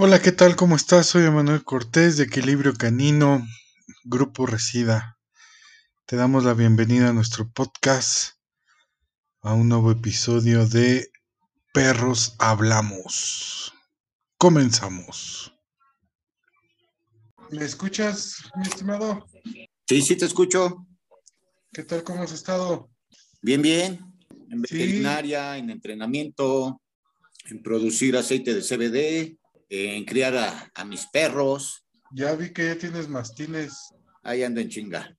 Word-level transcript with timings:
Hola, 0.00 0.22
¿qué 0.22 0.30
tal? 0.32 0.54
¿Cómo 0.56 0.76
estás? 0.76 1.06
Soy 1.06 1.24
Emanuel 1.24 1.64
Cortés 1.64 2.16
de 2.16 2.24
Equilibrio 2.24 2.72
Canino, 2.74 3.44
Grupo 4.04 4.46
Resida. 4.46 5.18
Te 6.06 6.14
damos 6.16 6.44
la 6.44 6.54
bienvenida 6.54 7.08
a 7.08 7.12
nuestro 7.12 7.50
podcast, 7.50 8.34
a 9.42 9.54
un 9.54 9.68
nuevo 9.68 9.90
episodio 9.90 10.66
de 10.66 11.10
Perros 11.72 12.36
Hablamos. 12.38 13.74
Comenzamos. 14.36 15.52
¿Me 17.50 17.64
escuchas, 17.64 18.42
mi 18.56 18.68
estimado? 18.68 19.26
Sí, 19.88 20.02
sí 20.02 20.16
te 20.16 20.26
escucho. 20.26 20.86
¿Qué 21.72 21.82
tal? 21.82 22.04
¿Cómo 22.04 22.22
has 22.22 22.32
estado? 22.32 22.88
Bien, 23.42 23.62
bien. 23.62 24.14
En 24.48 24.64
Sí. 24.64 24.78
veterinaria, 24.78 25.56
en 25.58 25.70
entrenamiento, 25.70 26.80
en 27.46 27.62
producir 27.62 28.16
aceite 28.16 28.54
de 28.54 28.62
CBD, 28.62 29.37
en 29.68 30.04
criar 30.04 30.36
a, 30.36 30.70
a 30.74 30.84
mis 30.84 31.06
perros. 31.06 31.84
Ya 32.10 32.34
vi 32.34 32.52
que 32.52 32.66
ya 32.66 32.78
tienes 32.78 33.08
mastines. 33.08 33.94
Ahí 34.22 34.42
ando 34.42 34.60
en 34.60 34.68
chinga. 34.68 35.16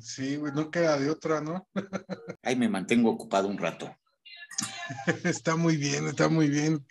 Sí, 0.00 0.36
güey, 0.36 0.52
no 0.52 0.70
queda 0.70 0.98
de 0.98 1.10
otra, 1.10 1.40
¿no? 1.40 1.68
Ahí 2.42 2.56
me 2.56 2.68
mantengo 2.68 3.10
ocupado 3.10 3.48
un 3.48 3.58
rato. 3.58 3.94
Está 5.24 5.56
muy 5.56 5.76
bien, 5.76 6.06
está 6.06 6.28
muy 6.28 6.48
bien. 6.48 6.86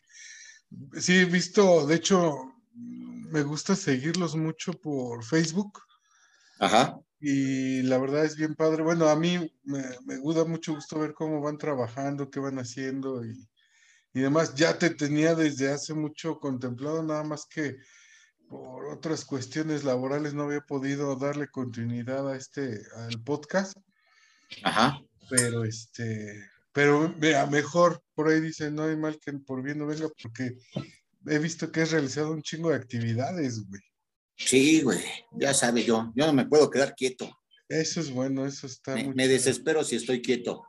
Sí, 0.99 1.17
he 1.17 1.25
visto, 1.25 1.85
de 1.85 1.95
hecho, 1.95 2.53
me 2.73 3.43
gusta 3.43 3.75
seguirlos 3.75 4.35
mucho 4.35 4.73
por 4.73 5.23
Facebook 5.23 5.79
Ajá. 6.59 6.99
y 7.19 7.81
la 7.83 7.97
verdad 7.97 8.25
es 8.25 8.35
bien 8.35 8.55
padre. 8.55 8.83
Bueno, 8.83 9.07
a 9.09 9.15
mí 9.15 9.51
me, 9.63 9.83
me 10.05 10.17
gusta 10.17 10.45
mucho 10.45 10.75
gusto 10.75 10.99
ver 10.99 11.13
cómo 11.13 11.41
van 11.41 11.57
trabajando, 11.57 12.29
qué 12.29 12.39
van 12.39 12.59
haciendo 12.59 13.25
y, 13.25 13.48
y 14.13 14.21
demás. 14.21 14.55
Ya 14.55 14.77
te 14.77 14.89
tenía 14.89 15.35
desde 15.35 15.71
hace 15.71 15.93
mucho 15.93 16.39
contemplado, 16.39 17.03
nada 17.03 17.23
más 17.23 17.45
que 17.45 17.77
por 18.49 18.87
otras 18.87 19.25
cuestiones 19.25 19.83
laborales 19.83 20.33
no 20.33 20.43
había 20.43 20.61
podido 20.61 21.15
darle 21.15 21.47
continuidad 21.47 22.29
a 22.31 22.35
este, 22.35 22.81
al 22.95 23.21
podcast. 23.23 23.73
Ajá. 24.63 24.99
pero 25.29 25.63
este, 25.63 26.43
pero 26.71 27.13
vea, 27.17 27.45
mejor, 27.45 28.01
por 28.15 28.29
ahí 28.29 28.39
dice, 28.39 28.71
no 28.71 28.83
hay 28.83 28.95
mal 28.95 29.19
que 29.19 29.33
por 29.33 29.61
bien 29.61 29.77
no 29.77 29.85
venga, 29.85 30.07
porque 30.21 30.57
he 31.27 31.39
visto 31.39 31.71
que 31.71 31.81
has 31.81 31.91
realizado 31.91 32.31
un 32.31 32.41
chingo 32.41 32.69
de 32.69 32.75
actividades, 32.75 33.67
güey. 33.67 33.81
Sí, 34.35 34.81
güey. 34.81 34.99
Ya 35.33 35.53
sabe 35.53 35.83
yo. 35.83 36.11
Yo 36.15 36.25
no 36.25 36.33
me 36.33 36.45
puedo 36.45 36.69
quedar 36.69 36.95
quieto. 36.95 37.29
Eso 37.67 37.99
es 37.99 38.09
bueno, 38.09 38.45
eso 38.45 38.65
está 38.65 38.95
Me, 38.95 39.03
muy 39.03 39.13
me 39.13 39.27
desespero 39.27 39.83
si 39.83 39.95
estoy 39.95 40.21
quieto. 40.21 40.63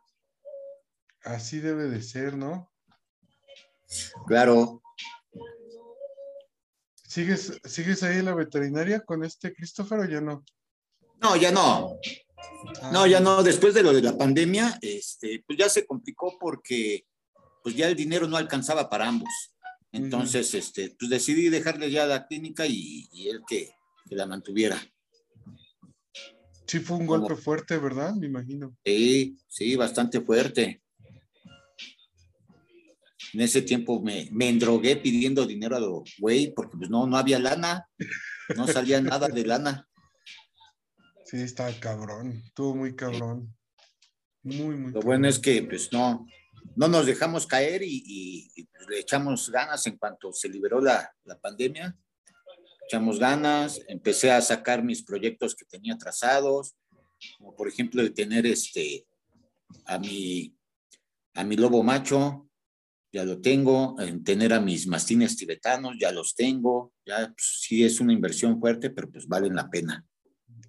Así 1.23 1.61
debe 1.61 1.89
de 1.89 2.03
ser, 2.03 2.37
¿no? 2.37 2.70
Claro. 4.27 4.83
¿Sigues, 7.07 7.61
¿Sigues 7.65 8.03
ahí 8.03 8.19
en 8.19 8.27
la 8.27 8.35
veterinaria 8.35 9.01
con 9.01 9.25
este 9.25 9.53
Christopher 9.53 10.01
o 10.01 10.05
ya 10.05 10.21
no? 10.21 10.45
No, 11.21 11.37
ya 11.37 11.51
no. 11.51 11.99
Ah, 12.83 12.91
No, 12.93 13.07
ya 13.07 13.21
no. 13.21 13.43
Después 13.43 13.75
de 13.75 13.83
lo 13.83 13.93
de 13.93 14.03
la 14.03 14.17
pandemia, 14.17 14.79
este, 14.81 15.43
pues 15.47 15.59
ya 15.59 15.69
se 15.69 15.87
complicó 15.87 16.39
porque 16.39 17.05
pues 17.63 17.75
ya 17.75 17.89
el 17.89 17.97
dinero 17.97 18.27
no 18.29 18.37
alcanzaba 18.37 18.89
para 18.89 19.09
ambos. 19.09 19.29
Entonces, 19.93 20.55
este, 20.55 20.95
pues 20.99 21.11
decidí 21.11 21.49
dejarle 21.49 21.91
ya 21.91 22.07
la 22.07 22.27
clínica 22.27 22.65
y, 22.67 23.09
y 23.13 23.29
él 23.29 23.43
que, 23.47 23.75
que 24.09 24.15
la 24.15 24.27
mantuviera. 24.27 24.81
Sí 26.67 26.79
fue 26.79 26.99
un 26.99 27.07
golpe 27.07 27.35
fuerte, 27.35 27.77
¿verdad? 27.79 28.15
Me 28.15 28.29
imagino. 28.29 28.77
Sí, 28.85 29.37
sí, 29.49 29.75
bastante 29.75 30.21
fuerte. 30.21 30.81
En 33.33 33.41
ese 33.41 33.63
tiempo 33.63 34.01
me, 34.03 34.29
me 34.33 34.49
endrogué 34.49 34.97
pidiendo 34.97 35.47
dinero 35.47 35.77
a 35.77 35.81
lo 35.81 36.03
güey, 36.19 36.53
porque 36.53 36.77
pues 36.77 36.91
no, 36.91 37.07
no 37.07 37.17
había 37.17 37.39
lana, 37.39 37.87
no 38.57 38.67
salía 38.67 39.01
nada 39.01 39.29
de 39.29 39.45
lana. 39.47 39.87
Sí, 41.25 41.37
está 41.39 41.73
cabrón, 41.79 42.43
estuvo 42.45 42.75
muy 42.75 42.97
cabrón. 42.97 43.57
Muy, 44.43 44.75
muy 44.77 44.93
Lo 44.93 45.01
bueno 45.01 45.29
es 45.29 45.39
que 45.39 45.63
pues 45.63 45.93
no, 45.93 46.27
no 46.77 46.89
nos 46.89 47.07
dejamos 47.07 47.47
caer 47.47 47.83
y, 47.83 48.03
y- 48.05 48.51
y, 48.57 48.65
pues, 48.65 48.89
le 48.89 48.99
echamos 49.01 49.51
ganas 49.51 49.87
en 49.87 49.97
cuanto 49.97 50.33
se 50.33 50.49
liberó 50.49 50.81
la, 50.81 51.15
la 51.25 51.39
pandemia. 51.39 51.97
Echamos 52.89 53.21
ganas, 53.21 53.81
empecé 53.87 54.33
a 54.33 54.41
sacar 54.41 54.83
mis 54.83 55.05
proyectos 55.05 55.55
que 55.55 55.65
tenía 55.65 55.97
trazados, 55.97 56.75
como 57.39 57.55
por 57.55 57.69
ejemplo 57.69 58.03
el 58.03 58.13
tener 58.13 58.47
este 58.47 59.07
a 59.85 59.99
mi, 59.99 60.57
a 61.35 61.45
mi 61.45 61.55
lobo 61.55 61.85
macho, 61.85 62.50
ya 63.13 63.25
lo 63.25 63.41
tengo, 63.41 63.97
en 64.01 64.23
tener 64.23 64.53
a 64.53 64.61
mis 64.61 64.87
mastines 64.87 65.37
tibetanos, 65.37 65.97
ya 65.99 66.13
los 66.13 66.35
tengo, 66.35 66.93
ya 67.05 67.27
pues, 67.27 67.61
sí 67.63 67.85
es 67.85 68.01
una 68.01 68.13
inversión 68.13 68.61
fuerte, 68.61 68.91
pero 68.91 69.11
pues 69.11 69.27
valen 69.27 69.55
la 69.55 69.69
pena. 69.69 70.07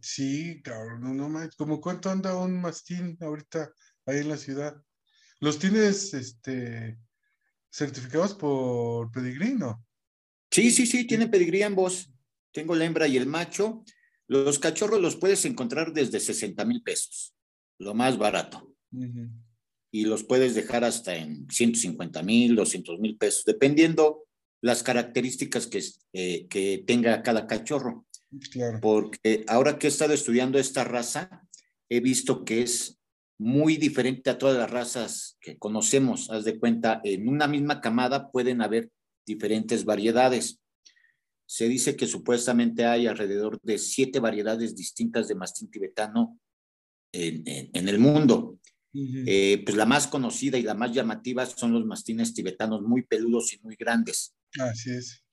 Sí, 0.02 0.62
cabrón, 0.64 1.02
no, 1.02 1.14
no 1.14 1.30
manches. 1.30 1.56
¿Cómo 1.56 1.80
cuánto 1.80 2.10
anda 2.10 2.36
un 2.36 2.60
mastín 2.60 3.18
ahorita 3.22 3.72
ahí 4.06 4.20
en 4.20 4.30
la 4.30 4.38
ciudad? 4.38 4.76
¿Los 5.40 5.60
tienes 5.60 6.14
este 6.14 6.98
certificados 7.72 8.34
por 8.34 9.12
Pedigrí, 9.12 9.54
no? 9.54 9.86
Sí, 10.50 10.72
sí, 10.72 10.86
sí, 10.86 11.06
tienen 11.06 11.32
pedigrí 11.32 11.64
ambos. 11.64 12.12
Tengo 12.52 12.76
la 12.76 12.86
hembra 12.86 13.08
y 13.08 13.18
el 13.18 13.26
macho. 13.26 13.84
Los 14.28 14.60
cachorros 14.60 15.00
los 15.00 15.16
puedes 15.16 15.46
encontrar 15.46 15.94
desde 15.94 16.20
60 16.20 16.66
mil 16.66 16.82
pesos, 16.84 17.34
lo 17.80 17.94
más 17.94 18.18
barato. 18.18 18.76
Ujú. 18.92 19.30
Y 19.92 20.06
los 20.06 20.24
puedes 20.24 20.56
dejar 20.56 20.84
hasta 20.84 21.16
en 21.16 21.48
150 21.50 22.24
mil, 22.24 22.56
200 22.56 23.00
mil 23.00 23.18
pesos, 23.18 23.44
dependiendo 23.46 24.26
las 24.62 24.84
características 24.84 25.68
que, 25.68 25.84
eh, 26.14 26.48
que 26.48 26.84
tenga 26.88 27.22
cada 27.24 27.46
cachorro. 27.48 28.06
Claro. 28.52 28.80
Porque 28.82 29.44
ahora 29.48 29.78
que 29.78 29.88
he 29.88 29.90
estado 29.90 30.14
estudiando 30.14 30.58
esta 30.60 30.84
raza, 30.84 31.46
he 31.90 32.00
visto 32.00 32.46
que 32.46 32.62
es 32.62 32.98
muy 33.38 33.76
diferente 33.76 34.30
a 34.30 34.38
todas 34.38 34.58
las 34.58 34.70
razas 34.70 35.38
que 35.42 35.58
conocemos. 35.58 36.30
Haz 36.30 36.46
de 36.46 36.60
cuenta, 36.60 37.02
en 37.04 37.28
una 37.28 37.48
misma 37.48 37.82
camada 37.82 38.30
pueden 38.32 38.62
haber 38.62 38.90
diferentes 39.26 39.84
variedades. 39.84 40.60
Se 41.48 41.68
dice 41.68 41.98
que 41.98 42.08
supuestamente 42.08 42.86
hay 42.86 43.08
alrededor 43.08 43.60
de 43.64 43.78
siete 43.78 44.20
variedades 44.20 44.76
distintas 44.76 45.28
de 45.28 45.36
mastín 45.36 45.70
tibetano 45.70 46.40
en, 47.12 47.46
en- 47.46 47.70
en 47.74 47.90
el 47.90 48.00
mundo. 48.00 48.58
Ujú. 48.94 49.24
Eh, 49.26 49.62
pues 49.66 49.78
la 49.78 49.86
más 49.86 50.08
conocida 50.08 50.58
y 50.58 50.64
la 50.64 50.74
más 50.74 50.92
llamativa 50.94 51.46
son 51.46 51.72
los 51.74 51.86
mastines 51.86 52.34
tibetanos 52.34 52.82
muy 52.82 53.04
peludos 53.04 53.54
y 53.54 53.60
muy 53.60 53.76
grandes. 53.76 54.34
Así 54.60 54.92
es. 54.92 55.24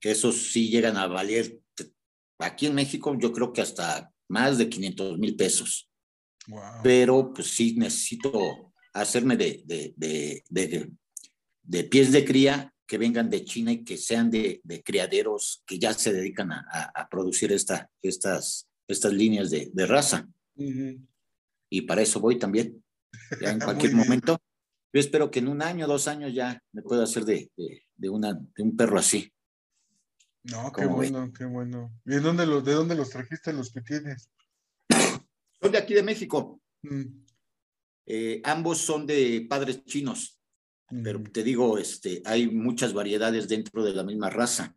Que 0.00 0.10
esos 0.10 0.50
sí 0.52 0.68
llegan 0.68 0.96
a 0.96 1.06
valer, 1.06 1.60
aquí 2.38 2.66
en 2.66 2.74
México 2.74 3.16
yo 3.20 3.32
creo 3.32 3.52
que 3.52 3.60
hasta 3.60 4.12
más 4.28 4.58
de 4.58 4.68
500 4.68 5.18
mil 5.18 5.36
pesos. 5.36 5.88
Wow. 6.48 6.60
Pero 6.82 7.32
pues 7.32 7.48
sí 7.48 7.74
necesito 7.76 8.72
hacerme 8.94 9.36
de, 9.36 9.62
de, 9.64 9.94
de, 9.96 10.42
de, 11.62 11.84
pies 11.84 12.10
de 12.10 12.24
cría 12.24 12.74
que 12.86 12.98
vengan 12.98 13.30
de 13.30 13.44
China 13.44 13.70
y 13.72 13.84
que 13.84 13.96
sean 13.96 14.28
de, 14.30 14.60
de 14.64 14.82
criaderos 14.82 15.62
que 15.64 15.78
ya 15.78 15.94
se 15.94 16.12
dedican 16.12 16.50
a, 16.52 16.66
a- 16.70 17.02
a 17.02 17.08
producir 17.08 17.52
esta, 17.52 17.88
estas, 18.02 18.68
estas 18.88 19.12
líneas 19.12 19.50
de, 19.50 19.70
de 19.72 19.86
raza. 19.86 20.28
Ujú. 20.56 21.00
Y 21.74 21.82
para 21.82 22.02
eso 22.02 22.20
voy 22.20 22.38
también. 22.38 22.84
Ya 23.40 23.50
en 23.50 23.58
cualquier 23.60 23.94
momento. 23.94 24.38
Yo 24.92 25.00
espero 25.00 25.30
que 25.30 25.38
en 25.38 25.48
un 25.48 25.62
año, 25.62 25.86
dos 25.86 26.06
años 26.06 26.34
ya 26.34 26.62
me 26.72 26.82
pueda 26.82 27.04
hacer 27.04 27.24
de, 27.24 27.50
de, 27.56 27.82
de 27.96 28.08
una, 28.10 28.34
de 28.34 28.62
un 28.62 28.76
perro 28.76 28.98
así. 28.98 29.32
No, 30.44 30.70
qué 30.72 30.84
bueno, 30.86 31.32
qué 31.32 31.44
bueno. 31.46 31.94
¿Y 32.04 32.16
dónde 32.16 32.44
los, 32.46 32.62
de 32.64 32.72
dónde 32.74 32.94
los 32.94 33.08
trajiste 33.10 33.52
los 33.52 33.72
que 33.72 33.80
tienes? 33.80 34.30
Soy 35.60 35.70
de 35.70 35.78
aquí 35.78 35.94
de 35.94 36.02
México. 36.02 36.60
Mm, 36.82 37.22
Eh, 38.04 38.40
ambos 38.44 38.78
son 38.78 39.06
de 39.06 39.46
padres 39.48 39.84
chinos. 39.84 40.40
mm. 40.90 41.02
pero 41.04 41.22
te 41.22 41.42
digo, 41.44 41.78
este, 41.78 42.20
hay 42.24 42.48
muchas 42.50 42.92
variedades 42.92 43.48
dentro 43.48 43.82
de 43.84 43.94
la 43.94 44.02
misma 44.02 44.28
raza. 44.28 44.76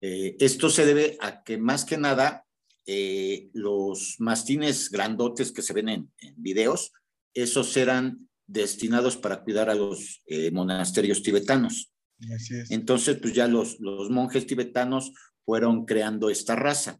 Eh, 0.00 0.36
esto 0.38 0.68
se 0.70 0.84
debe 0.86 1.16
a 1.20 1.42
que 1.42 1.56
más 1.58 1.84
que 1.84 1.96
nada 1.96 2.44
eh, 2.90 3.50
los 3.52 4.16
mastines 4.18 4.90
grandotes 4.90 5.52
que 5.52 5.60
se 5.60 5.74
ven 5.74 5.90
en, 5.90 6.10
en 6.20 6.42
videos, 6.42 6.90
esos 7.34 7.76
eran 7.76 8.28
destinados 8.46 9.18
para 9.18 9.42
cuidar 9.44 9.68
a 9.68 9.74
los 9.74 10.22
eh, 10.26 10.50
monasterios 10.50 11.22
tibetanos. 11.22 11.92
Así 12.34 12.56
es. 12.56 12.70
Entonces, 12.70 13.18
pues 13.20 13.34
ya 13.34 13.46
los, 13.46 13.78
los 13.78 14.08
monjes 14.08 14.46
tibetanos 14.46 15.12
fueron 15.44 15.84
creando 15.84 16.30
esta 16.30 16.56
raza. 16.56 16.98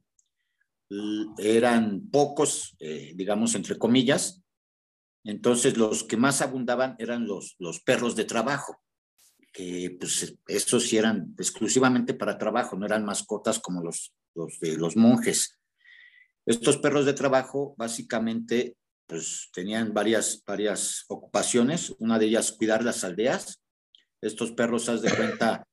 Eran 1.39 2.11
pocos, 2.11 2.77
eh, 2.81 3.15
digamos, 3.17 3.55
entre 3.55 3.79
comillas. 3.79 4.43
Entonces, 5.25 5.79
los 5.79 6.05
que 6.05 6.19
más 6.19 6.43
abundaban 6.43 6.97
eran 6.99 7.27
los, 7.27 7.57
los 7.59 7.81
perros 7.81 8.15
de 8.15 8.25
trabajo, 8.25 8.77
que 9.55 9.97
pues 9.99 10.37
estos 10.47 10.83
sí 10.85 10.99
eran 10.99 11.35
exclusivamente 11.39 12.13
para 12.13 12.37
trabajo, 12.37 12.77
no 12.77 12.85
eran 12.85 13.07
mascotas 13.07 13.59
como 13.59 13.83
los, 13.83 14.15
los 14.35 14.61
de 14.61 14.77
los 14.77 14.95
monjes. 14.97 15.58
Estos 16.49 16.79
perros 16.79 17.05
de 17.05 17.13
trabajo 17.13 17.75
básicamente 17.77 18.75
pues 19.07 19.51
tenían 19.53 19.93
varias, 19.93 20.43
varias 20.47 21.05
ocupaciones, 21.09 21.95
una 21.99 22.19
de 22.19 22.25
ellas 22.25 22.53
cuidar 22.53 22.83
las 22.83 23.05
aldeas. 23.05 23.61
Estos 24.23 24.53
perros, 24.53 24.89
haz 24.89 25.03
de 25.03 25.15
cuenta, 25.15 25.69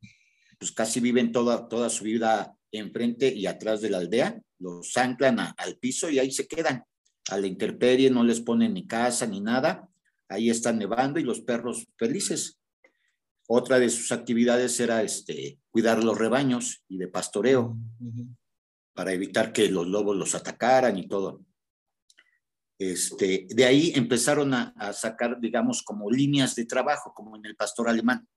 pues 0.59 0.73
casi 0.73 0.99
viven 0.99 1.31
toda, 1.31 1.69
toda 1.69 1.89
su 1.89 2.03
vida 2.03 2.53
enfrente 2.73 3.33
y 3.33 3.45
atrás 3.45 3.79
de 3.79 3.89
la 3.89 3.99
aldea, 3.99 4.37
los 4.59 4.97
anclan 4.97 5.39
al 5.39 5.77
piso 5.77 6.09
y 6.09 6.19
ahí 6.19 6.29
se 6.29 6.45
quedan. 6.45 6.83
A 7.29 7.37
la 7.37 7.47
intemperie 7.47 8.09
no 8.09 8.25
les 8.25 8.41
ponen 8.41 8.73
ni 8.73 8.85
casa 8.85 9.25
ni 9.25 9.39
nada, 9.39 9.87
ahí 10.27 10.49
están 10.49 10.77
nevando 10.77 11.21
y 11.21 11.23
los 11.23 11.39
perros 11.39 11.87
felices. 11.97 12.59
Otra 13.47 13.79
de 13.79 13.89
sus 13.89 14.11
actividades 14.11 14.77
era 14.81 15.03
este, 15.03 15.57
cuidar 15.71 16.03
los 16.03 16.17
rebaños 16.17 16.83
y 16.89 16.97
de 16.97 17.07
pastoreo 17.07 17.77
para 18.95 19.11
evitar 19.11 19.51
que 19.51 19.69
los 19.69 19.85
lobos 19.85 20.15
los 20.15 20.33
atacaran 20.33 20.97
y 20.97 21.07
todo. 21.07 21.45
Este, 22.79 23.45
de 23.49 23.65
ahí 23.65 23.91
empezaron 23.93 24.53
a, 24.53 24.93
sacar, 24.93 25.39
digamos, 25.39 25.83
como 25.83 26.09
líneas 26.09 26.55
de 26.55 26.65
trabajo, 26.65 27.13
como 27.13 27.35
en 27.35 27.45
el 27.45 27.55
pastor 27.55 27.89
alemán. 27.89 28.27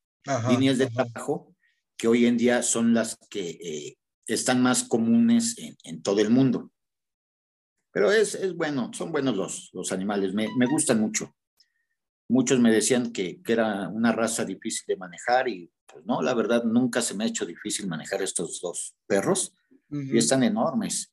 líneas 0.51 0.77
de 0.79 0.91
trabajo 0.91 1.55
que 1.97 2.09
hoy 2.09 2.27
en 2.27 2.37
día 2.37 2.63
son 2.63 2.93
las 2.93 3.19
que 3.31 3.51
eh, 3.51 3.99
están 4.27 4.61
más 4.61 4.85
comunes 4.85 5.57
en, 5.85 6.03
todo 6.03 6.21
el 6.21 6.31
mundo. 6.31 6.71
Pero 7.93 8.13
es, 8.13 8.35
es 8.35 8.55
bueno, 8.55 8.91
son 8.93 9.13
buenos 9.13 9.37
los, 9.37 9.71
los 9.73 9.93
animales, 9.93 10.35
me, 10.35 10.49
me, 10.57 10.67
gustan 10.67 11.01
mucho. 11.01 11.35
Muchos 12.29 12.59
me 12.61 12.71
decían 12.71 13.13
que, 13.13 13.41
que, 13.43 13.53
era 13.53 13.89
una 13.89 14.13
raza 14.13 14.45
difícil 14.45 14.85
de 14.87 14.97
manejar 14.97 15.49
y 15.49 15.73
pues 15.87 16.05
no, 16.05 16.21
la 16.21 16.35
verdad 16.35 16.65
nunca 16.65 17.01
se 17.01 17.15
me 17.15 17.25
ha 17.25 17.29
hecho 17.29 17.47
difícil 17.47 17.89
manejar 17.89 18.23
estos 18.23 18.61
dos 18.61 18.95
perros 19.07 19.55
y 19.90 20.19
están 20.19 20.43
enormes. 20.43 21.12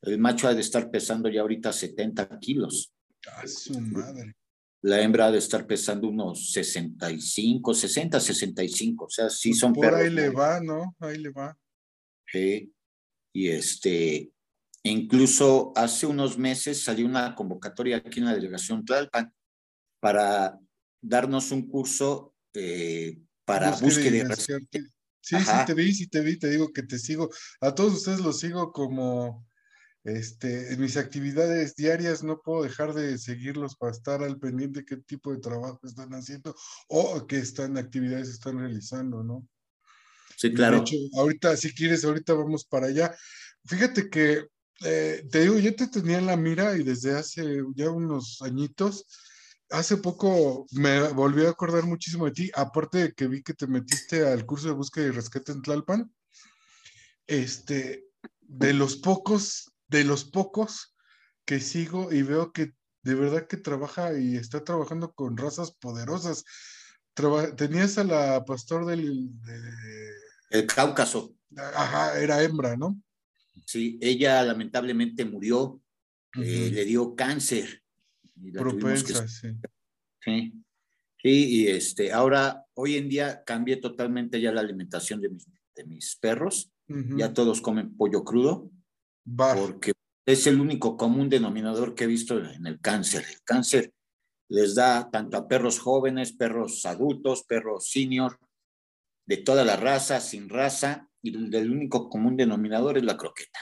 El 0.00 0.18
macho 0.18 0.48
ha 0.48 0.54
de 0.54 0.60
estar 0.60 0.90
pesando 0.90 1.28
ya 1.28 1.42
ahorita 1.42 1.72
70 1.72 2.38
kilos. 2.40 2.92
¡Ah, 3.28 3.46
su 3.46 3.80
madre! 3.80 4.34
La 4.82 5.00
hembra 5.00 5.26
ha 5.26 5.30
de 5.30 5.38
estar 5.38 5.64
pesando 5.64 6.08
unos 6.08 6.50
65, 6.52 7.72
60, 7.72 8.18
65. 8.18 9.04
O 9.04 9.08
sea, 9.08 9.30
sí 9.30 9.50
pues 9.50 9.60
son 9.60 9.72
por 9.72 9.84
perros. 9.84 10.00
Ahí 10.00 10.10
le 10.10 10.28
va, 10.30 10.60
¿no? 10.60 10.96
Ahí 10.98 11.18
le 11.18 11.30
va. 11.30 11.56
Sí. 12.26 12.72
Y 13.32 13.48
este, 13.48 14.32
incluso 14.82 15.72
hace 15.76 16.06
unos 16.06 16.36
meses 16.36 16.82
salió 16.82 17.06
una 17.06 17.34
convocatoria 17.36 17.98
aquí 17.98 18.18
en 18.18 18.26
la 18.26 18.34
delegación 18.34 18.84
Tlalpan 18.84 19.32
para 20.00 20.58
darnos 21.00 21.52
un 21.52 21.68
curso 21.68 22.34
eh, 22.54 23.20
para 23.44 23.70
búsqueda 23.72 24.16
y 24.16 24.20
Sí, 25.22 25.36
sí, 25.38 25.52
te 25.66 25.74
vi, 25.74 25.94
sí 25.94 26.08
te 26.08 26.20
vi, 26.20 26.38
te 26.38 26.50
digo 26.50 26.72
que 26.72 26.82
te 26.82 26.98
sigo. 26.98 27.30
A 27.60 27.74
todos 27.74 27.94
ustedes 27.94 28.20
los 28.20 28.40
sigo 28.40 28.72
como 28.72 29.46
este, 30.04 30.72
en 30.72 30.80
mis 30.80 30.96
actividades 30.96 31.76
diarias 31.76 32.24
no 32.24 32.40
puedo 32.42 32.64
dejar 32.64 32.92
de 32.92 33.18
seguirlos 33.18 33.76
para 33.76 33.92
estar 33.92 34.22
al 34.22 34.38
pendiente 34.38 34.84
qué 34.84 34.96
tipo 34.96 35.32
de 35.32 35.38
trabajo 35.38 35.78
están 35.84 36.12
haciendo 36.12 36.56
o 36.88 37.24
qué 37.26 37.38
están, 37.38 37.78
actividades 37.78 38.28
están 38.28 38.58
realizando, 38.58 39.22
¿no? 39.22 39.46
Sí, 40.36 40.52
claro. 40.52 40.78
De 40.78 40.82
hecho, 40.82 40.96
ahorita, 41.16 41.56
si 41.56 41.72
quieres, 41.72 42.04
ahorita 42.04 42.34
vamos 42.34 42.64
para 42.64 42.88
allá. 42.88 43.14
Fíjate 43.64 44.10
que, 44.10 44.46
eh, 44.84 45.24
te 45.30 45.42
digo, 45.42 45.56
yo 45.58 45.76
te 45.76 45.86
tenía 45.86 46.18
en 46.18 46.26
la 46.26 46.36
mira 46.36 46.76
y 46.76 46.82
desde 46.82 47.16
hace 47.16 47.62
ya 47.76 47.90
unos 47.90 48.42
añitos, 48.42 49.06
hace 49.72 49.96
poco 49.96 50.66
me 50.72 51.08
volví 51.08 51.44
a 51.44 51.50
acordar 51.50 51.84
muchísimo 51.84 52.26
de 52.26 52.32
ti, 52.32 52.50
aparte 52.54 52.98
de 52.98 53.12
que 53.12 53.26
vi 53.26 53.42
que 53.42 53.54
te 53.54 53.66
metiste 53.66 54.26
al 54.26 54.46
curso 54.46 54.68
de 54.68 54.74
búsqueda 54.74 55.06
y 55.06 55.10
rescate 55.10 55.52
en 55.52 55.62
Tlalpan, 55.62 56.12
este, 57.26 58.04
de 58.40 58.74
los 58.74 58.96
pocos, 58.96 59.72
de 59.88 60.04
los 60.04 60.24
pocos 60.24 60.94
que 61.44 61.58
sigo 61.58 62.12
y 62.12 62.22
veo 62.22 62.52
que 62.52 62.74
de 63.02 63.14
verdad 63.14 63.46
que 63.48 63.56
trabaja 63.56 64.16
y 64.18 64.36
está 64.36 64.62
trabajando 64.62 65.12
con 65.12 65.36
razas 65.36 65.72
poderosas. 65.72 66.44
tenías 67.56 67.98
a 67.98 68.04
la 68.04 68.44
pastor 68.44 68.86
del... 68.86 69.30
El 70.50 70.66
Cáucaso. 70.66 71.34
Ajá, 71.56 72.18
era 72.20 72.42
hembra, 72.42 72.76
¿no? 72.76 73.02
Sí, 73.66 73.98
ella 74.02 74.42
lamentablemente 74.42 75.24
murió, 75.24 75.80
eh, 76.34 76.70
le 76.72 76.84
dio 76.84 77.14
cáncer 77.14 77.81
Propensa, 78.52 79.28
sí. 79.28 79.48
sí. 80.20 80.52
y 81.22 81.66
este, 81.68 82.12
ahora, 82.12 82.66
hoy 82.74 82.96
en 82.96 83.08
día 83.08 83.44
cambié 83.44 83.76
totalmente 83.76 84.40
ya 84.40 84.52
la 84.52 84.60
alimentación 84.60 85.20
de 85.20 85.28
mis, 85.28 85.46
de 85.74 85.84
mis 85.84 86.16
perros. 86.16 86.70
Ya 87.16 87.32
todos 87.32 87.62
comen 87.62 87.96
pollo 87.96 88.22
crudo. 88.22 88.70
Porque 89.58 89.92
es 90.26 90.46
el 90.46 90.60
único 90.60 90.96
común 90.96 91.28
denominador 91.30 91.94
que 91.94 92.04
he 92.04 92.06
visto 92.06 92.38
en 92.38 92.66
el 92.66 92.80
cáncer. 92.80 93.24
El 93.30 93.42
cáncer 93.44 93.92
les 94.48 94.74
da 94.74 95.10
tanto 95.10 95.38
a 95.38 95.48
perros 95.48 95.78
jóvenes, 95.78 96.32
perros 96.32 96.84
adultos, 96.84 97.44
perros 97.44 97.88
senior, 97.88 98.38
de 99.26 99.38
toda 99.38 99.64
la 99.64 99.76
raza, 99.76 100.20
sin 100.20 100.48
raza, 100.48 101.08
y 101.22 101.34
el 101.56 101.70
único 101.70 102.08
común 102.10 102.36
denominador 102.36 102.98
es 102.98 103.04
la 103.04 103.16
croqueta. 103.16 103.60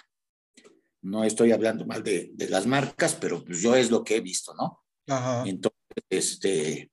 No 1.02 1.24
estoy 1.24 1.52
hablando 1.52 1.86
mal 1.86 2.02
de, 2.02 2.30
de 2.34 2.48
las 2.48 2.66
marcas, 2.66 3.16
pero 3.20 3.44
pues 3.44 3.60
yo 3.60 3.74
es 3.74 3.90
lo 3.90 4.04
que 4.04 4.16
he 4.16 4.20
visto, 4.20 4.54
¿no? 4.54 4.82
Ajá. 5.06 5.44
Entonces, 5.46 5.78
este, 6.08 6.90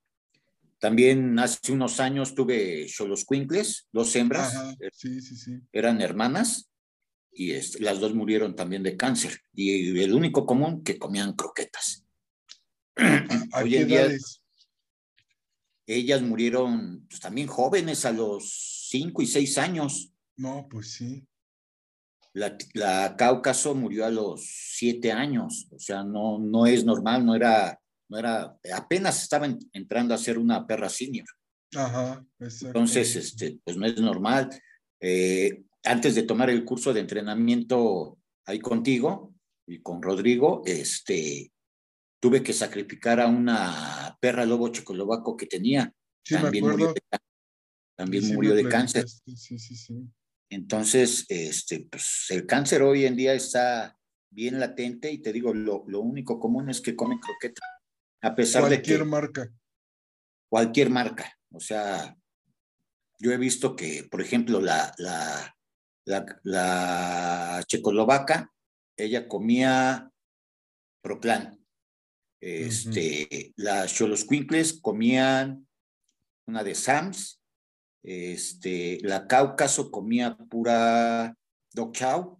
también 0.78 1.38
hace 1.38 1.72
unos 1.72 1.98
años 2.00 2.34
tuve 2.34 2.86
Cholos 2.86 3.24
Quinkles, 3.24 3.88
dos 3.92 4.14
hembras. 4.16 4.54
Eh, 4.80 4.90
sí, 4.92 5.20
sí, 5.20 5.36
sí. 5.36 5.60
Eran 5.72 6.00
hermanas 6.00 6.70
y 7.32 7.52
este, 7.52 7.80
las 7.80 8.00
dos 8.00 8.14
murieron 8.14 8.54
también 8.54 8.82
de 8.82 8.96
cáncer. 8.96 9.40
Y 9.52 10.00
el 10.00 10.14
único 10.14 10.46
común 10.46 10.82
que 10.84 10.98
comían 10.98 11.34
croquetas. 11.34 12.04
Hoy 13.54 13.76
en 13.76 13.88
día, 13.88 14.08
ellas 15.86 16.22
murieron 16.22 17.06
pues, 17.08 17.20
también 17.20 17.48
jóvenes 17.48 18.04
a 18.04 18.12
los 18.12 18.86
cinco 18.88 19.22
y 19.22 19.26
seis 19.26 19.58
años. 19.58 20.12
No, 20.36 20.68
pues 20.70 20.92
sí. 20.92 21.26
La, 22.38 23.16
Cáucaso 23.16 23.74
murió 23.74 24.06
a 24.06 24.10
los 24.10 24.44
siete 24.46 25.12
años, 25.12 25.68
o 25.70 25.78
sea, 25.78 26.04
no, 26.04 26.38
no 26.38 26.66
es 26.66 26.84
normal, 26.84 27.24
no 27.24 27.34
era, 27.34 27.80
no 28.08 28.18
era, 28.18 28.56
apenas 28.74 29.22
estaba 29.22 29.48
entrando 29.72 30.14
a 30.14 30.18
ser 30.18 30.38
una 30.38 30.66
perra 30.66 30.88
senior. 30.88 31.26
Ajá, 31.74 32.24
Entonces, 32.38 33.16
este, 33.16 33.58
pues 33.64 33.76
no 33.76 33.86
es 33.86 34.00
normal. 34.00 34.50
Eh, 35.00 35.64
antes 35.84 36.14
de 36.14 36.22
tomar 36.22 36.50
el 36.50 36.64
curso 36.64 36.92
de 36.92 37.00
entrenamiento 37.00 38.18
ahí 38.46 38.58
contigo 38.60 39.34
y 39.66 39.80
con 39.80 40.02
Rodrigo, 40.02 40.62
este, 40.64 41.52
tuve 42.20 42.42
que 42.42 42.52
sacrificar 42.52 43.20
a 43.20 43.26
una 43.26 44.16
perra 44.20 44.46
lobo 44.46 44.68
checoslovaco 44.68 45.36
que 45.36 45.46
tenía. 45.46 45.92
también 46.28 46.64
murió 46.64 46.92
de, 46.92 47.02
también 47.96 48.34
murió 48.34 48.54
de 48.54 48.68
cáncer. 48.68 49.08
Sí, 49.08 49.36
sí, 49.36 49.58
sí. 49.58 50.08
Entonces, 50.50 51.26
este, 51.28 51.86
pues, 51.90 52.26
el 52.30 52.46
cáncer 52.46 52.82
hoy 52.82 53.04
en 53.04 53.16
día 53.16 53.34
está 53.34 53.98
bien 54.30 54.58
latente 54.60 55.10
y 55.10 55.18
te 55.18 55.32
digo, 55.32 55.52
lo, 55.52 55.82
único 56.00 56.38
común 56.38 56.70
es 56.70 56.80
que 56.80 56.96
comen 56.96 57.18
croqueta. 57.18 57.62
A 58.22 58.34
pesar 58.34 58.64
de 58.64 58.82
que... 58.82 58.96
Cualquier 58.96 59.04
marca. 59.04 59.52
Cualquier 60.48 60.90
marca. 60.90 61.38
O 61.52 61.60
sea, 61.60 62.16
yo 63.18 63.32
he 63.32 63.36
visto 63.36 63.76
que, 63.76 64.06
por 64.10 64.20
ejemplo, 64.20 64.60
la, 64.60 64.94
la, 64.98 65.54
la, 66.42 67.64
checoslovaca, 67.66 68.52
ella 68.96 69.28
comía 69.28 70.10
Proplan. 71.02 71.58
Este, 72.40 73.52
Las 73.56 73.94
Choloscuincles 73.94 74.80
comían 74.80 75.66
una 76.46 76.62
de 76.62 76.74
Sams 76.74 77.37
este, 78.02 78.98
la 79.02 79.26
Cáucaso 79.26 79.90
comía 79.90 80.36
pura 80.36 81.36
Dog 81.72 81.92
Chow 81.92 82.38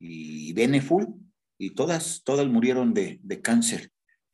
y 0.00 0.52
Beneful 0.52 1.06
y 1.58 1.74
todas, 1.74 2.22
todas 2.24 2.46
murieron 2.46 2.94
de, 2.94 3.18
de 3.22 3.40
cáncer. 3.40 3.90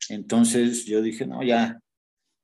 Entonces 0.08 0.84
yo 0.84 1.02
dije, 1.02 1.26
no, 1.26 1.42
ya 1.42 1.80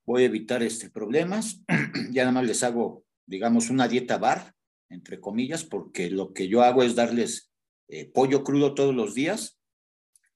voy 0.07 0.23
a 0.23 0.27
evitar 0.27 0.63
este 0.63 0.91
problemas, 0.91 1.61
ya 2.13 2.23
nada 2.23 2.33
más 2.33 2.47
les 2.47 2.63
hago, 2.63 3.05
digamos, 3.27 3.71
una 3.71 3.89
dieta 3.89 4.19
bar, 4.19 4.55
entre 4.89 5.21
comillas, 5.21 5.65
porque 5.65 6.11
lo 6.11 6.33
que 6.33 6.49
yo 6.49 6.63
hago 6.63 6.83
es 6.83 6.95
darles 6.95 7.51
eh, 7.89 8.11
pollo 8.11 8.43
crudo 8.43 8.75
todos 8.75 8.95
los 8.95 9.15
días 9.15 9.59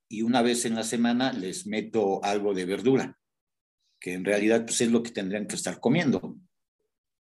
y 0.08 0.22
una 0.22 0.42
vez 0.42 0.64
en 0.64 0.74
la 0.74 0.84
semana 0.84 1.32
les 1.32 1.66
meto 1.66 2.22
algo 2.24 2.54
de 2.54 2.64
verdura, 2.64 3.18
que 4.00 4.12
en 4.12 4.24
realidad 4.24 4.64
pues, 4.64 4.80
es 4.80 4.90
lo 4.90 5.02
que 5.02 5.10
tendrían 5.10 5.46
que 5.46 5.56
estar 5.56 5.80
comiendo. 5.80 6.36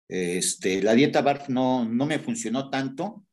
Este, 0.08 0.82
la 0.82 0.94
dieta 0.94 1.22
BARF 1.22 1.50
no, 1.50 1.86
no 1.86 2.06
me 2.06 2.20
funcionó 2.20 2.70
tanto 2.70 3.26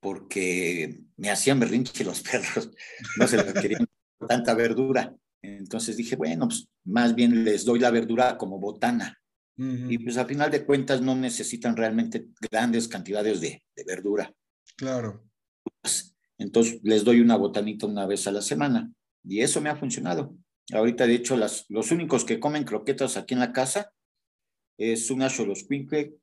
porque 0.00 1.00
me 1.16 1.30
hacían 1.30 1.60
berrinche 1.60 2.04
los 2.04 2.20
perros, 2.30 2.70
no 3.18 3.26
se 3.26 3.36
les 3.42 3.52
querían 3.52 3.86
tanta 4.28 4.54
verdura. 4.54 5.14
Entonces 5.42 5.96
dije, 5.96 6.16
bueno, 6.16 6.48
pues 6.48 6.68
más 6.84 7.14
bien 7.14 7.44
les 7.44 7.64
doy 7.64 7.78
la 7.78 7.90
verdura 7.90 8.36
como 8.36 8.58
botana. 8.58 9.18
Y 9.58 9.96
pues 9.96 10.18
a 10.18 10.26
final 10.26 10.50
de 10.50 10.66
cuentas 10.66 11.00
no 11.00 11.14
necesitan 11.14 11.76
realmente 11.76 12.26
grandes 12.50 12.88
cantidades 12.88 13.40
de, 13.40 13.62
de 13.74 13.84
verdura. 13.84 14.30
Claro. 14.76 15.24
Entonces 16.36 16.80
les 16.82 17.04
doy 17.04 17.20
una 17.20 17.36
botanita 17.36 17.86
una 17.86 18.04
vez 18.04 18.26
a 18.26 18.32
la 18.32 18.42
semana 18.42 18.92
y 19.24 19.40
eso 19.40 19.62
me 19.62 19.70
ha 19.70 19.76
funcionado. 19.76 20.36
Ahorita, 20.74 21.06
de 21.06 21.14
hecho, 21.14 21.36
las, 21.36 21.64
los 21.68 21.90
únicos 21.90 22.24
que 22.26 22.38
comen 22.38 22.64
croquetas 22.64 23.16
aquí 23.16 23.32
en 23.32 23.40
la 23.40 23.52
casa 23.52 23.92
es 24.78 25.10
una 25.10 25.28
Xoloscuincle 25.28 26.14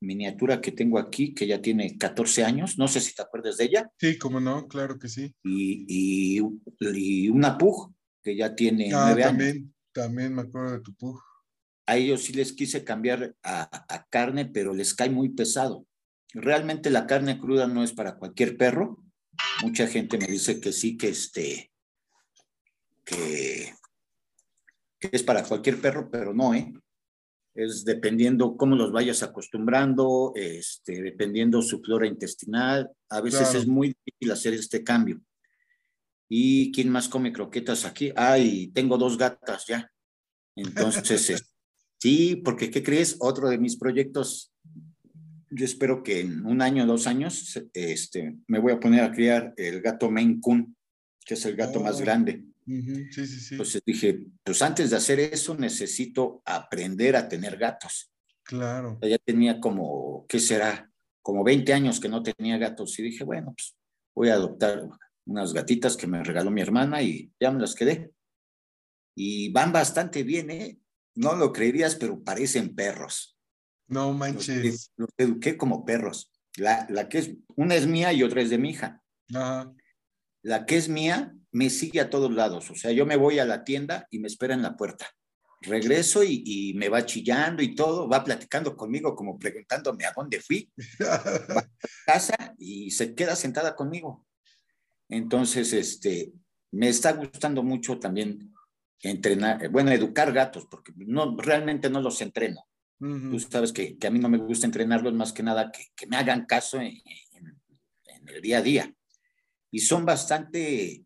miniatura 0.00 0.60
que 0.60 0.72
tengo 0.72 0.98
aquí, 0.98 1.34
que 1.34 1.46
ya 1.46 1.60
tiene 1.60 1.96
14 1.98 2.44
años, 2.44 2.78
no 2.78 2.88
sé 2.88 3.00
si 3.00 3.14
te 3.14 3.22
acuerdas 3.22 3.58
de 3.58 3.64
ella. 3.64 3.90
Sí, 3.98 4.18
cómo 4.18 4.40
no, 4.40 4.66
claro 4.66 4.98
que 4.98 5.08
sí. 5.08 5.34
Y, 5.44 5.84
y, 5.86 7.28
una 7.28 7.58
Pug, 7.58 7.94
que 8.22 8.34
ya 8.34 8.54
tiene 8.54 8.90
ah, 8.94 9.14
también, 9.16 9.56
años. 9.56 9.68
También 9.92 10.34
me 10.34 10.42
acuerdo 10.42 10.72
de 10.72 10.80
tu 10.80 10.94
Pug. 10.94 11.20
A 11.86 11.96
ellos 11.96 12.24
sí 12.24 12.32
les 12.32 12.52
quise 12.52 12.84
cambiar 12.84 13.34
a, 13.42 14.06
carne, 14.10 14.46
pero 14.46 14.72
les 14.72 14.94
cae 14.94 15.10
muy 15.10 15.30
pesado. 15.30 15.86
Realmente 16.32 16.88
la 16.88 17.06
carne 17.06 17.38
cruda 17.38 17.66
no 17.66 17.82
es 17.82 17.92
para 17.92 18.16
cualquier 18.16 18.56
perro. 18.56 19.02
Mucha 19.62 19.86
gente 19.86 20.16
me 20.16 20.26
dice 20.26 20.60
que 20.60 20.72
sí, 20.72 20.96
que 20.96 21.08
este, 21.08 21.72
que, 23.04 23.74
que 24.98 25.10
es 25.12 25.22
para 25.22 25.42
cualquier 25.42 25.80
perro, 25.80 26.08
pero 26.10 26.32
no, 26.32 26.54
¿eh? 26.54 26.72
Es 27.54 27.84
dependiendo 27.84 28.56
cómo 28.56 28.76
los 28.76 28.92
vayas 28.92 29.22
acostumbrando, 29.22 30.32
este, 30.36 31.02
dependiendo 31.02 31.62
su 31.62 31.80
flora 31.80 32.06
intestinal. 32.06 32.90
A 33.08 33.20
veces 33.20 33.54
es 33.54 33.66
muy 33.66 33.88
difícil 33.88 34.30
hacer 34.30 34.54
este 34.54 34.84
cambio. 34.84 35.20
¿Y 36.28 36.70
quién 36.72 36.90
más 36.90 37.08
come 37.08 37.32
croquetas 37.32 37.84
aquí? 37.84 38.12
Ay, 38.14 38.68
tengo 38.68 38.96
dos 38.96 39.18
gatas 39.18 39.64
ya. 39.66 39.90
Entonces, 40.54 41.44
sí, 41.98 42.36
porque 42.36 42.70
¿qué 42.70 42.82
crees? 42.82 43.16
Otro 43.18 43.48
de 43.48 43.58
mis 43.58 43.76
proyectos, 43.76 44.52
yo 45.50 45.64
espero 45.64 46.04
que 46.04 46.20
en 46.20 46.46
un 46.46 46.62
año, 46.62 46.86
dos 46.86 47.08
años, 47.08 47.60
este, 47.74 48.36
me 48.46 48.60
voy 48.60 48.72
a 48.72 48.80
poner 48.80 49.02
a 49.02 49.12
criar 49.12 49.52
el 49.56 49.80
gato 49.80 50.08
Maine 50.08 50.38
Coon, 50.40 50.76
que 51.24 51.34
es 51.34 51.44
el 51.46 51.56
gato 51.56 51.80
más 51.80 52.00
oh. 52.70 52.82
grande. 52.82 53.12
Sí, 53.12 53.26
sí, 53.26 53.40
sí. 53.40 53.54
Entonces 53.54 53.82
dije, 53.84 54.20
pues 54.42 54.62
antes 54.62 54.90
de 54.90 54.96
hacer 54.96 55.20
eso 55.20 55.54
necesito 55.54 56.42
aprender 56.44 57.16
a 57.16 57.28
tener 57.28 57.56
gatos. 57.56 58.10
Claro. 58.42 58.98
Ya 59.02 59.18
tenía 59.18 59.60
como, 59.60 60.26
¿qué 60.28 60.38
será? 60.38 60.90
Como 61.22 61.44
20 61.44 61.72
años 61.72 62.00
que 62.00 62.08
no 62.08 62.22
tenía 62.22 62.58
gatos 62.58 62.98
y 62.98 63.02
dije, 63.02 63.24
bueno, 63.24 63.52
pues 63.54 63.76
voy 64.14 64.30
a 64.30 64.34
adoptar 64.34 64.88
unas 65.26 65.52
gatitas 65.52 65.96
que 65.96 66.06
me 66.06 66.24
regaló 66.24 66.50
mi 66.50 66.60
hermana 66.60 67.02
y 67.02 67.30
ya 67.38 67.50
me 67.50 67.60
las 67.60 67.74
quedé. 67.74 68.10
Y 69.14 69.52
van 69.52 69.72
bastante 69.72 70.22
bien, 70.22 70.50
¿eh? 70.50 70.78
No 71.14 71.36
lo 71.36 71.52
creerías, 71.52 71.96
pero 71.96 72.22
parecen 72.22 72.74
perros. 72.74 73.36
No 73.86 74.12
manches. 74.12 74.92
Los, 74.96 75.10
eduqué 75.18 75.56
como 75.56 75.84
perros. 75.84 76.32
La, 76.56 76.86
la, 76.90 77.08
que 77.08 77.18
es, 77.18 77.32
una 77.56 77.74
es 77.74 77.86
mía 77.86 78.12
y 78.12 78.22
otra 78.22 78.40
es 78.40 78.50
de 78.50 78.58
mi 78.58 78.70
hija. 78.70 79.02
Ajá. 79.34 79.72
La 80.42 80.64
que 80.64 80.76
es 80.76 80.88
mía 80.88 81.34
me 81.52 81.70
sigue 81.70 82.00
a 82.00 82.10
todos 82.10 82.32
lados. 82.32 82.70
O 82.70 82.74
sea, 82.74 82.92
yo 82.92 83.06
me 83.06 83.16
voy 83.16 83.38
a 83.38 83.44
la 83.44 83.64
tienda 83.64 84.06
y 84.10 84.18
me 84.18 84.28
espera 84.28 84.54
en 84.54 84.62
la 84.62 84.76
puerta. 84.76 85.10
Regreso 85.62 86.22
y, 86.24 86.72
me 86.76 86.88
va 86.88 87.04
chillando 87.04 87.62
y 87.62 87.74
todo, 87.74 88.08
va 88.08 88.24
platicando 88.24 88.76
conmigo 88.76 89.14
como 89.14 89.38
preguntándome 89.38 90.06
a 90.06 90.12
dónde 90.16 90.40
fui. 90.40 90.70
va 91.00 91.60
a 91.60 91.68
casa 92.06 92.54
y 92.58 92.90
se 92.90 93.14
queda 93.14 93.36
sentada 93.36 93.76
conmigo. 93.76 94.26
Entonces, 95.08 95.72
este, 95.72 96.32
me 96.70 96.88
está 96.88 97.12
gustando 97.12 97.62
mucho 97.62 97.98
también 97.98 98.54
entrenar, 99.02 99.68
bueno, 99.70 99.90
educar 99.90 100.32
gatos, 100.32 100.66
porque 100.70 100.92
no, 100.96 101.36
realmente 101.36 101.90
no 101.90 102.00
los 102.00 102.20
entreno. 102.20 102.66
Tú 102.98 103.40
sabes 103.40 103.72
que, 103.72 103.96
a 104.06 104.10
mí 104.10 104.18
no 104.18 104.28
me 104.28 104.36
gusta 104.36 104.66
entrenarlos 104.66 105.14
más 105.14 105.32
que 105.32 105.42
nada 105.42 105.72
que, 105.72 106.06
me 106.06 106.18
hagan 106.18 106.44
caso 106.44 106.78
en, 106.78 107.00
el 108.26 108.42
día 108.42 108.58
a 108.58 108.62
día. 108.62 108.94
Y 109.70 109.80
son 109.80 110.04
bastante 110.04 111.04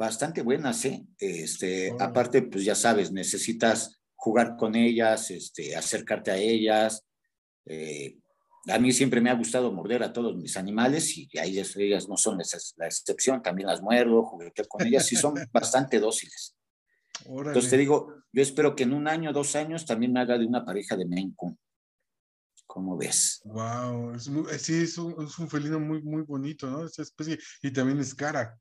bastante 0.00 0.40
buenas, 0.40 0.82
¿eh? 0.86 1.04
Este, 1.18 1.94
aparte, 2.00 2.40
pues 2.40 2.64
ya 2.64 2.74
sabes, 2.74 3.12
necesitas 3.12 4.00
jugar 4.14 4.56
con 4.56 4.74
ellas, 4.74 5.30
este, 5.30 5.76
acercarte 5.76 6.30
a 6.30 6.38
ellas. 6.38 7.04
Eh, 7.66 8.16
a 8.68 8.78
mí 8.78 8.92
siempre 8.92 9.20
me 9.20 9.28
ha 9.28 9.34
gustado 9.34 9.70
morder 9.70 10.02
a 10.02 10.10
todos 10.10 10.34
mis 10.36 10.56
animales 10.56 11.18
y 11.18 11.28
ahí 11.38 11.50
ellas, 11.50 11.76
ellas 11.76 12.08
no 12.08 12.16
son 12.16 12.38
la 12.38 12.86
excepción, 12.86 13.42
también 13.42 13.68
las 13.68 13.82
muerdo, 13.82 14.22
juguete 14.24 14.64
con 14.64 14.86
ellas 14.86 15.12
y 15.12 15.16
son 15.16 15.34
bastante 15.52 16.00
dóciles. 16.00 16.56
Entonces 17.26 17.68
te 17.68 17.76
digo, 17.76 18.14
yo 18.32 18.42
espero 18.42 18.74
que 18.74 18.84
en 18.84 18.94
un 18.94 19.06
año, 19.06 19.34
dos 19.34 19.54
años 19.54 19.84
también 19.84 20.14
me 20.14 20.20
haga 20.20 20.38
de 20.38 20.46
una 20.46 20.64
pareja 20.64 20.96
de 20.96 21.04
Maine 21.04 21.34
¿Cómo 22.66 22.96
ves? 22.96 23.42
Wow, 23.44 24.18
sí, 24.18 24.82
es 24.82 24.96
un, 24.96 25.26
es 25.26 25.38
un, 25.38 25.50
felino 25.50 25.78
muy, 25.78 26.00
muy 26.00 26.22
bonito, 26.22 26.70
¿no? 26.70 26.86
Esa 26.86 27.02
especie, 27.02 27.38
y 27.60 27.70
también 27.70 27.98
es 27.98 28.14
cara. 28.14 28.58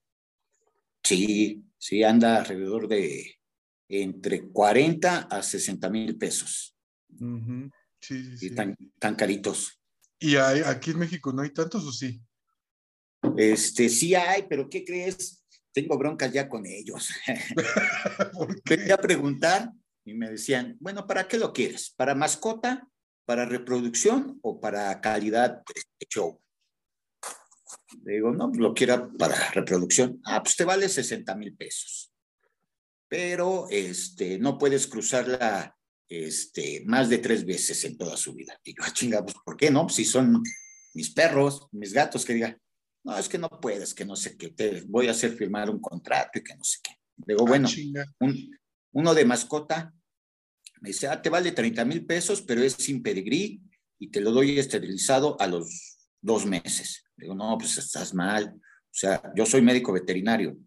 Sí, 1.04 1.64
sí, 1.78 2.04
anda 2.04 2.38
alrededor 2.38 2.88
de 2.88 3.40
entre 3.88 4.50
40 4.50 5.22
a 5.22 5.42
60 5.42 5.90
mil 5.90 6.18
pesos. 6.18 6.76
Sí, 8.02 8.38
sí, 8.38 8.48
y 8.48 8.50
tan, 8.52 8.76
tan 9.00 9.16
caritos. 9.16 9.82
¿Y 10.20 10.36
hay, 10.36 10.62
aquí 10.62 10.92
en 10.92 11.00
México 11.00 11.34
no 11.34 11.42
hay 11.42 11.50
tantos 11.52 11.86
o 11.86 11.92
sí? 11.92 12.22
Este, 13.38 13.90
sí 13.90 14.16
hay, 14.16 14.46
pero 14.50 14.70
¿qué 14.70 14.86
crees? 14.86 15.44
Tengo 15.74 15.98
broncas 15.98 16.32
ya 16.32 16.48
con 16.48 16.66
ellos. 16.66 17.10
Venía 18.66 18.96
a 18.96 19.02
preguntar 19.02 19.72
y 20.06 20.14
me 20.14 20.30
decían, 20.30 20.78
bueno, 20.80 21.08
¿para 21.08 21.28
qué 21.28 21.38
lo 21.38 21.54
quieres? 21.54 21.94
¿Para 21.96 22.16
mascota, 22.16 22.88
para 23.26 23.46
reproducción 23.46 24.40
o 24.42 24.60
para 24.60 25.00
calidad 25.02 25.64
de 26.00 26.08
show? 26.08 26.42
Le 28.04 28.14
digo, 28.14 28.32
no, 28.32 28.52
lo 28.54 28.74
quiera 28.74 29.10
para 29.18 29.52
reproducción. 29.52 30.22
Ah, 30.26 30.42
pues 30.42 30.56
te 30.56 30.66
vale 30.66 30.90
60 30.90 31.36
mil 31.36 31.56
pesos. 31.56 32.12
Pero 33.08 33.68
este, 33.70 34.38
no 34.38 34.58
puedes 34.58 34.88
cruzarla 34.88 35.76
este, 36.08 36.84
más 36.86 37.10
de 37.10 37.20
tres 37.20 37.46
veces 37.46 37.84
en 37.86 37.98
toda 37.98 38.18
su 38.18 38.34
vida. 38.34 38.60
Y 38.64 38.76
yo, 38.76 38.84
ah, 38.84 38.94
chinga, 38.94 39.24
pues, 39.24 39.36
¿por 39.44 39.58
qué 39.58 39.72
no? 39.72 39.88
Si 39.90 40.06
son 40.06 40.44
mis 40.94 41.12
perros, 41.12 41.68
mis 41.72 41.94
gatos, 41.94 42.26
que 42.26 42.34
diga, 42.34 42.58
no, 43.04 43.18
es 43.18 43.30
que 43.30 43.38
no 43.38 43.50
puedes, 43.50 43.94
que 43.94 44.06
no 44.06 44.16
sé 44.16 44.36
qué, 44.38 44.50
te 44.50 44.82
voy 44.88 45.08
a 45.08 45.12
hacer 45.12 45.32
firmar 45.36 45.70
un 45.70 45.80
contrato 45.80 46.40
y 46.40 46.44
que 46.44 46.56
no 46.56 46.64
sé 46.64 46.80
qué. 46.84 46.92
Digo, 47.16 47.46
ah, 47.46 47.50
bueno, 47.50 47.70
uno 48.92 49.14
de 49.14 49.26
mascota 49.26 49.94
me 50.82 50.90
dice, 50.90 51.08
ah, 51.08 51.22
te 51.22 51.30
vale 51.30 51.52
30 51.52 51.86
mil 51.86 52.06
pesos, 52.06 52.42
pero 52.42 52.62
es 52.62 52.74
sin 52.74 53.04
pedigrí 53.04 53.62
y 54.00 54.10
te 54.10 54.22
lo 54.22 54.32
doy 54.32 54.58
esterilizado 54.58 55.40
a 55.40 55.48
los 55.48 55.98
dos 56.22 56.46
meses. 56.46 57.04
Digo, 57.20 57.36
no, 57.36 57.58
pues 57.58 57.78
estás 57.78 58.14
mal. 58.14 58.56
O 58.56 58.94
sea, 58.94 59.22
yo 59.36 59.46
soy 59.46 59.62
médico 59.62 59.92
veterinario 59.92 60.58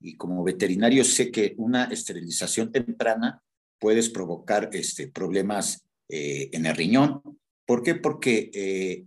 y 0.00 0.16
como 0.16 0.44
veterinario 0.44 1.02
sé 1.04 1.30
que 1.30 1.54
una 1.56 1.84
esterilización 1.84 2.70
temprana 2.70 3.42
puedes 3.78 4.10
provocar 4.10 4.70
este, 4.72 5.08
problemas 5.08 5.84
eh, 6.08 6.50
en 6.52 6.66
el 6.66 6.76
riñón. 6.76 7.22
¿Por 7.66 7.82
qué? 7.82 7.94
Porque 7.94 8.50
eh, 8.52 9.04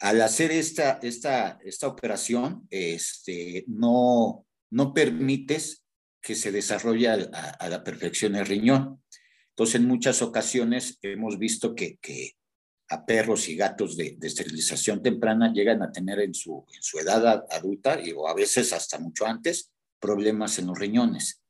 al 0.00 0.22
hacer 0.22 0.52
esta, 0.52 1.00
esta, 1.02 1.58
esta 1.64 1.88
operación, 1.88 2.66
este, 2.70 3.64
no, 3.66 4.46
no 4.70 4.94
permites 4.94 5.84
que 6.20 6.34
se 6.34 6.52
desarrolle 6.52 7.08
a, 7.08 7.68
la 7.68 7.82
perfección 7.82 8.36
el 8.36 8.46
riñón. 8.46 9.02
Entonces, 9.50 9.76
en 9.76 9.88
muchas 9.88 10.22
ocasiones 10.22 10.98
hemos 11.02 11.38
visto 11.38 11.74
que, 11.74 11.98
que 12.00 12.37
a 12.90 13.04
perros 13.04 13.48
y 13.48 13.56
gatos 13.56 13.96
de, 13.96 14.16
esterilización 14.22 15.02
temprana 15.02 15.52
llegan 15.52 15.82
a 15.82 15.92
tener 15.92 16.20
en 16.20 16.34
su, 16.34 16.64
en 16.74 16.82
su 16.82 16.98
edad 16.98 17.44
adulta 17.50 18.00
y, 18.00 18.12
o 18.12 18.28
a 18.28 18.34
veces 18.34 18.72
hasta 18.72 18.98
mucho 18.98 19.26
antes 19.26 19.70
problemas 20.00 20.58
en 20.58 20.68
los 20.68 20.78
riñones. 20.78 21.42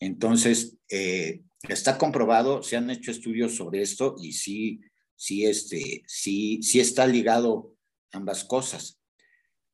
Entonces, 0.00 0.76
eh, 0.88 1.42
está 1.68 1.98
comprobado, 1.98 2.62
se 2.62 2.76
han 2.76 2.90
hecho 2.90 3.10
estudios 3.10 3.56
sobre 3.56 3.82
esto 3.82 4.16
y 4.18 4.32
sí, 4.32 4.80
sí, 5.16 5.44
este, 5.46 6.02
sí, 6.06 6.62
sí 6.62 6.80
está 6.80 7.06
ligado 7.06 7.74
ambas 8.12 8.44
cosas. 8.44 8.98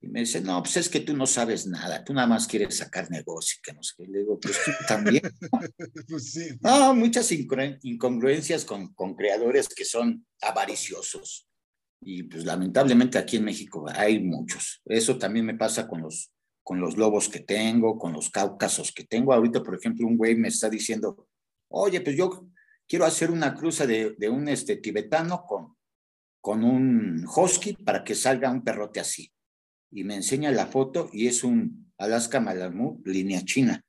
Y 0.02 0.08
me 0.08 0.20
dice, 0.20 0.40
no, 0.40 0.62
pues 0.62 0.78
es 0.78 0.88
que 0.88 1.00
tú 1.00 1.14
no 1.14 1.26
sabes 1.26 1.66
nada, 1.66 2.02
tú 2.02 2.14
nada 2.14 2.26
más 2.26 2.46
quieres 2.46 2.78
sacar 2.78 3.10
negocio, 3.10 3.60
que 3.62 3.74
no 3.74 3.82
sé 3.82 3.94
qué. 3.98 4.06
Le 4.06 4.20
digo, 4.20 4.40
pues 4.40 4.58
tú 4.64 4.70
también. 4.88 5.22
pues 6.08 6.32
sí. 6.32 6.48
No, 6.60 6.94
muchas 6.94 7.30
incongruencias 7.32 8.64
con, 8.64 8.94
con 8.94 9.14
creadores 9.14 9.68
que 9.68 9.84
son 9.84 10.26
avariciosos. 10.40 11.46
Y 12.02 12.22
pues 12.22 12.46
lamentablemente 12.46 13.18
aquí 13.18 13.36
en 13.36 13.44
México 13.44 13.84
hay 13.94 14.20
muchos. 14.20 14.80
Eso 14.86 15.18
también 15.18 15.44
me 15.44 15.54
pasa 15.54 15.86
con 15.86 16.00
los, 16.00 16.32
con 16.62 16.80
los 16.80 16.96
lobos 16.96 17.28
que 17.28 17.40
tengo, 17.40 17.98
con 17.98 18.14
los 18.14 18.30
cáucasos 18.30 18.92
que 18.92 19.04
tengo. 19.04 19.34
Ahorita, 19.34 19.62
por 19.62 19.74
ejemplo, 19.74 20.06
un 20.06 20.16
güey 20.16 20.34
me 20.34 20.48
está 20.48 20.70
diciendo, 20.70 21.28
oye, 21.68 22.00
pues 22.00 22.16
yo 22.16 22.48
quiero 22.88 23.04
hacer 23.04 23.30
una 23.30 23.54
cruza 23.54 23.86
de, 23.86 24.14
de 24.16 24.30
un 24.30 24.48
este, 24.48 24.76
tibetano 24.76 25.44
con, 25.46 25.76
con 26.40 26.64
un 26.64 27.26
husky 27.26 27.74
para 27.74 28.02
que 28.02 28.14
salga 28.14 28.50
un 28.50 28.64
perrote 28.64 28.98
así 28.98 29.30
y 29.90 30.04
me 30.04 30.16
enseña 30.16 30.50
la 30.50 30.66
foto 30.66 31.10
y 31.12 31.26
es 31.26 31.44
un 31.44 31.92
Alaska 31.98 32.40
Malamute 32.40 33.10
línea 33.10 33.44
china. 33.44 33.84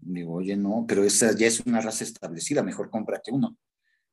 Digo, 0.00 0.34
oye, 0.34 0.56
no, 0.56 0.84
pero 0.86 1.04
esa 1.04 1.34
ya 1.36 1.46
es 1.46 1.60
una 1.60 1.80
raza 1.80 2.04
establecida, 2.04 2.62
mejor 2.62 2.90
cómprate 2.90 3.32
uno. 3.32 3.56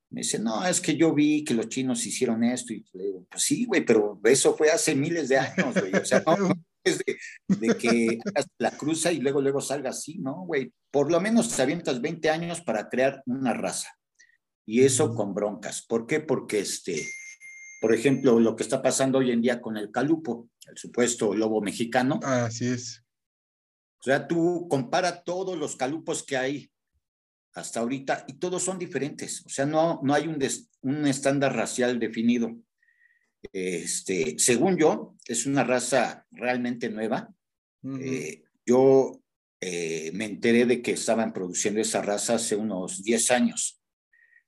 Me 0.09 0.21
dice, 0.21 0.39
no, 0.39 0.65
es 0.65 0.81
que 0.81 0.95
yo 0.95 1.13
vi 1.13 1.43
que 1.43 1.53
los 1.53 1.67
chinos 1.67 2.05
hicieron 2.05 2.43
esto. 2.43 2.73
Y 2.73 2.85
le 2.93 3.03
digo, 3.05 3.27
pues 3.29 3.43
sí, 3.43 3.65
güey, 3.65 3.85
pero 3.85 4.19
eso 4.23 4.55
fue 4.55 4.69
hace 4.69 4.95
miles 4.95 5.29
de 5.29 5.37
años, 5.37 5.73
güey. 5.79 5.93
O 5.93 6.05
sea, 6.05 6.23
no, 6.25 6.53
es 6.83 6.99
de, 7.59 7.77
que 7.77 8.19
hagas 8.25 8.47
la 8.57 8.71
cruza 8.71 9.11
y 9.11 9.19
luego, 9.19 9.41
luego 9.41 9.61
salga 9.61 9.89
así, 9.89 10.17
¿no, 10.19 10.45
güey? 10.45 10.71
Por 10.91 11.11
lo 11.11 11.19
menos 11.19 11.55
te 11.55 11.61
avientas 11.61 12.01
20 12.01 12.29
años 12.29 12.61
para 12.61 12.89
crear 12.89 13.21
una 13.25 13.53
raza. 13.53 13.89
Y 14.65 14.81
eso 14.81 15.13
con 15.13 15.33
broncas. 15.33 15.85
¿Por 15.85 16.07
qué? 16.07 16.19
Porque 16.19 16.59
este, 16.59 17.07
por 17.81 17.93
ejemplo, 17.93 18.39
lo 18.39 18.55
que 18.55 18.63
está 18.63 18.81
pasando 18.81 19.19
hoy 19.19 19.31
en 19.31 19.41
día 19.41 19.61
con 19.61 19.77
el 19.77 19.91
calupo, 19.91 20.49
el 20.67 20.77
supuesto 20.77 21.33
lobo 21.33 21.61
mexicano. 21.61 22.19
Así 22.23 22.67
es. 22.67 23.03
O 23.99 24.03
sea, 24.03 24.27
tú 24.27 24.67
compara 24.69 25.23
todos 25.23 25.57
los 25.57 25.75
calupos 25.75 26.23
que 26.23 26.37
hay 26.37 26.71
hasta 27.53 27.79
ahorita 27.79 28.25
y 28.27 28.33
todos 28.33 28.63
son 28.63 28.77
diferentes. 28.77 29.43
O 29.45 29.49
sea, 29.49 29.65
no, 29.65 29.99
no 30.03 30.13
hay 30.13 30.27
un, 30.27 30.37
un 30.81 31.07
estándar 31.07 31.55
racial 31.55 31.99
definido. 31.99 32.55
Este, 33.51 34.35
según 34.37 34.77
yo, 34.77 35.15
es 35.25 35.45
una 35.45 35.63
raza 35.63 36.25
realmente 36.31 36.89
nueva. 36.89 37.33
Eh, 37.99 38.43
yo 38.65 39.21
eh, 39.61 40.11
me 40.13 40.25
enteré 40.25 40.65
de 40.65 40.81
que 40.81 40.91
estaban 40.91 41.33
produciendo 41.33 41.79
esa 41.79 42.01
raza 42.01 42.35
hace 42.35 42.55
unos 42.55 43.03
10 43.03 43.31
años. 43.31 43.81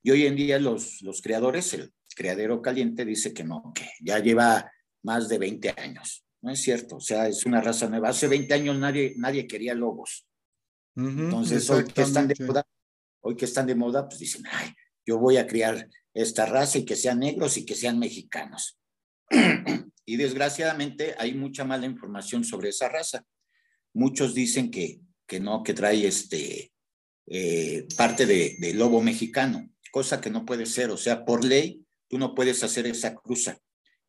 Y 0.04 0.12
hoy 0.12 0.26
en 0.26 0.36
día 0.36 0.60
los, 0.60 1.02
los 1.02 1.22
creadores, 1.22 1.74
el 1.74 1.94
criadero 2.18 2.62
caliente 2.64 3.06
dice 3.06 3.32
que 3.32 3.44
no, 3.44 3.72
que 3.76 3.88
ya 4.02 4.18
lleva 4.18 4.72
más 5.04 5.30
de 5.30 5.38
20 5.38 5.76
años. 5.78 6.26
No 6.42 6.52
es 6.52 6.62
cierto, 6.62 6.96
o 6.96 7.00
sea, 7.00 7.28
es 7.28 7.46
una 7.46 7.62
raza 7.62 7.88
nueva. 7.88 8.10
Hace 8.10 8.28
20 8.28 8.54
años 8.56 8.78
nadie, 8.78 9.14
nadie 9.18 9.48
quería 9.48 9.76
lobos. 9.76 10.28
Entonces, 10.96 11.70
hoy 11.70 11.84
que 11.84 12.02
están 12.02 12.28
de 12.28 12.36
moda, 12.44 12.66
hoy 13.22 13.36
que 13.36 13.46
están 13.46 13.68
de 13.68 13.76
moda, 13.76 14.08
pues 14.08 14.20
dicen, 14.20 14.44
ay, 14.52 14.74
yo 15.06 15.20
voy 15.20 15.38
a 15.38 15.46
criar 15.46 15.88
esta 16.12 16.48
raza 16.48 16.80
y 16.80 16.86
que 16.86 16.96
sean 16.96 17.20
negros 17.20 17.56
y 17.58 17.66
que 17.66 17.76
sean 17.76 18.00
mexicanos. 18.00 18.80
y 20.06 20.18
desgraciadamente 20.18 21.14
hay 21.20 21.36
mucha 21.36 21.66
mala 21.66 21.86
información 21.86 22.44
sobre 22.44 22.70
esa 22.70 22.90
raza. 22.90 23.24
Muchos 23.94 24.34
dicen 24.34 24.72
que, 24.72 25.02
que 25.28 25.40
no, 25.40 25.62
que 25.62 25.76
trae 25.76 26.08
este, 26.08 26.74
eh, 27.28 27.88
parte 27.96 28.26
de, 28.26 28.56
de, 28.60 28.74
lobo 28.74 29.02
mexicano, 29.02 29.70
cosa 29.92 30.20
que 30.20 30.32
no 30.32 30.46
puede 30.46 30.66
ser. 30.66 30.90
O 30.90 30.98
sea, 30.98 31.24
por 31.26 31.46
ley, 31.46 31.87
tú 32.08 32.18
no 32.18 32.36
puedes 32.36 32.64
hacer 32.64 32.88
esa 32.88 33.16
cruza. 33.16 33.58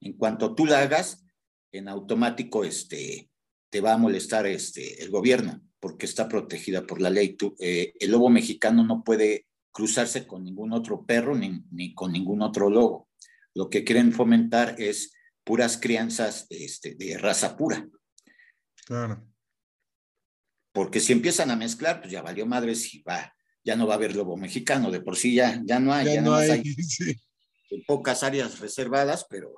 En 0.01 0.15
cuanto 0.15 0.55
tú 0.55 0.67
la 0.67 0.81
hagas, 0.81 1.25
en 1.73 1.89
automático 1.89 2.65
este, 2.65 3.31
te 3.71 3.81
va 3.81 3.95
a 3.95 3.99
molestar 3.99 4.47
este, 4.47 5.03
el 5.03 5.11
gobierno, 5.11 5.61
porque 5.81 6.07
está 6.07 6.29
protegida 6.29 6.87
por 6.87 7.01
la 7.01 7.11
ley. 7.11 7.35
Tú, 7.35 7.55
eh, 7.59 7.93
el 7.99 8.11
lobo 8.11 8.31
mexicano 8.31 8.85
no 8.85 9.03
puede 9.03 9.47
cruzarse 9.71 10.27
con 10.27 10.45
ningún 10.45 10.73
otro 10.73 11.05
perro 11.05 11.37
ni, 11.37 11.63
ni 11.71 11.95
con 11.95 12.13
ningún 12.13 12.43
otro 12.43 12.71
lobo. 12.71 13.09
Lo 13.55 13.69
que 13.69 13.85
quieren 13.85 14.13
fomentar 14.13 14.77
es 14.79 15.13
puras 15.45 15.79
crianzas 15.79 16.47
este, 16.51 16.95
de 16.95 17.19
raza 17.19 17.57
pura. 17.57 17.89
Claro. 18.87 19.27
Porque 20.73 21.01
si 21.01 21.13
empiezan 21.13 21.51
a 21.51 21.57
mezclar, 21.57 22.01
pues 22.01 22.13
ya 22.13 22.23
valió 22.23 22.47
madre 22.47 22.75
si 22.75 23.03
va, 23.03 23.35
ya 23.65 23.75
no 23.77 23.87
va 23.87 23.95
a 23.95 23.97
haber 23.97 24.15
lobo 24.15 24.37
mexicano, 24.37 24.91
de 24.91 25.01
por 25.01 25.17
sí 25.17 25.35
ya, 25.35 25.61
ya 25.65 25.81
no 25.81 25.93
hay, 25.93 26.07
ya, 26.07 26.23
no 26.23 26.35
hay, 26.35 26.51
hay 26.51 26.63
pocas 27.87 28.23
áreas 28.23 28.61
reservadas, 28.61 29.27
pero 29.29 29.53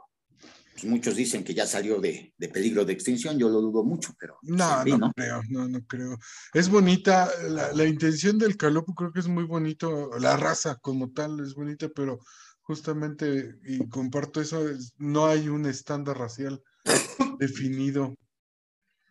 pues 0.72 0.84
muchos 0.84 1.16
dicen 1.16 1.44
que 1.44 1.52
ya 1.52 1.66
salió 1.66 2.00
de, 2.00 2.32
de, 2.38 2.48
peligro 2.48 2.84
de 2.84 2.92
extinción, 2.92 3.38
yo 3.38 3.48
lo 3.48 3.60
dudo 3.60 3.84
mucho, 3.84 4.14
pero... 4.18 4.38
Pues, 4.40 4.56
no, 4.56 4.84
no, 4.84 4.98
no, 4.98 5.12
creo, 5.12 5.42
no, 5.50 5.68
no 5.68 5.84
creo. 5.86 6.16
Es 6.54 6.68
bonita, 6.70 7.30
la, 7.48 7.72
la, 7.72 7.84
intención 7.84 8.38
del 8.38 8.56
calopo 8.56 8.94
creo 8.94 9.12
que 9.12 9.20
es 9.20 9.28
muy 9.28 9.44
bonito, 9.44 10.10
la 10.18 10.36
raza 10.36 10.76
como 10.76 11.10
tal 11.12 11.40
es 11.40 11.54
bonita, 11.54 11.88
pero 11.94 12.20
justamente, 12.62 13.58
y 13.64 13.88
comparto 13.88 14.40
eso, 14.40 14.64
no 14.96 15.26
hay 15.26 15.48
un 15.48 15.66
estándar 15.66 16.16
racial 16.16 16.62
definido. 17.38 18.14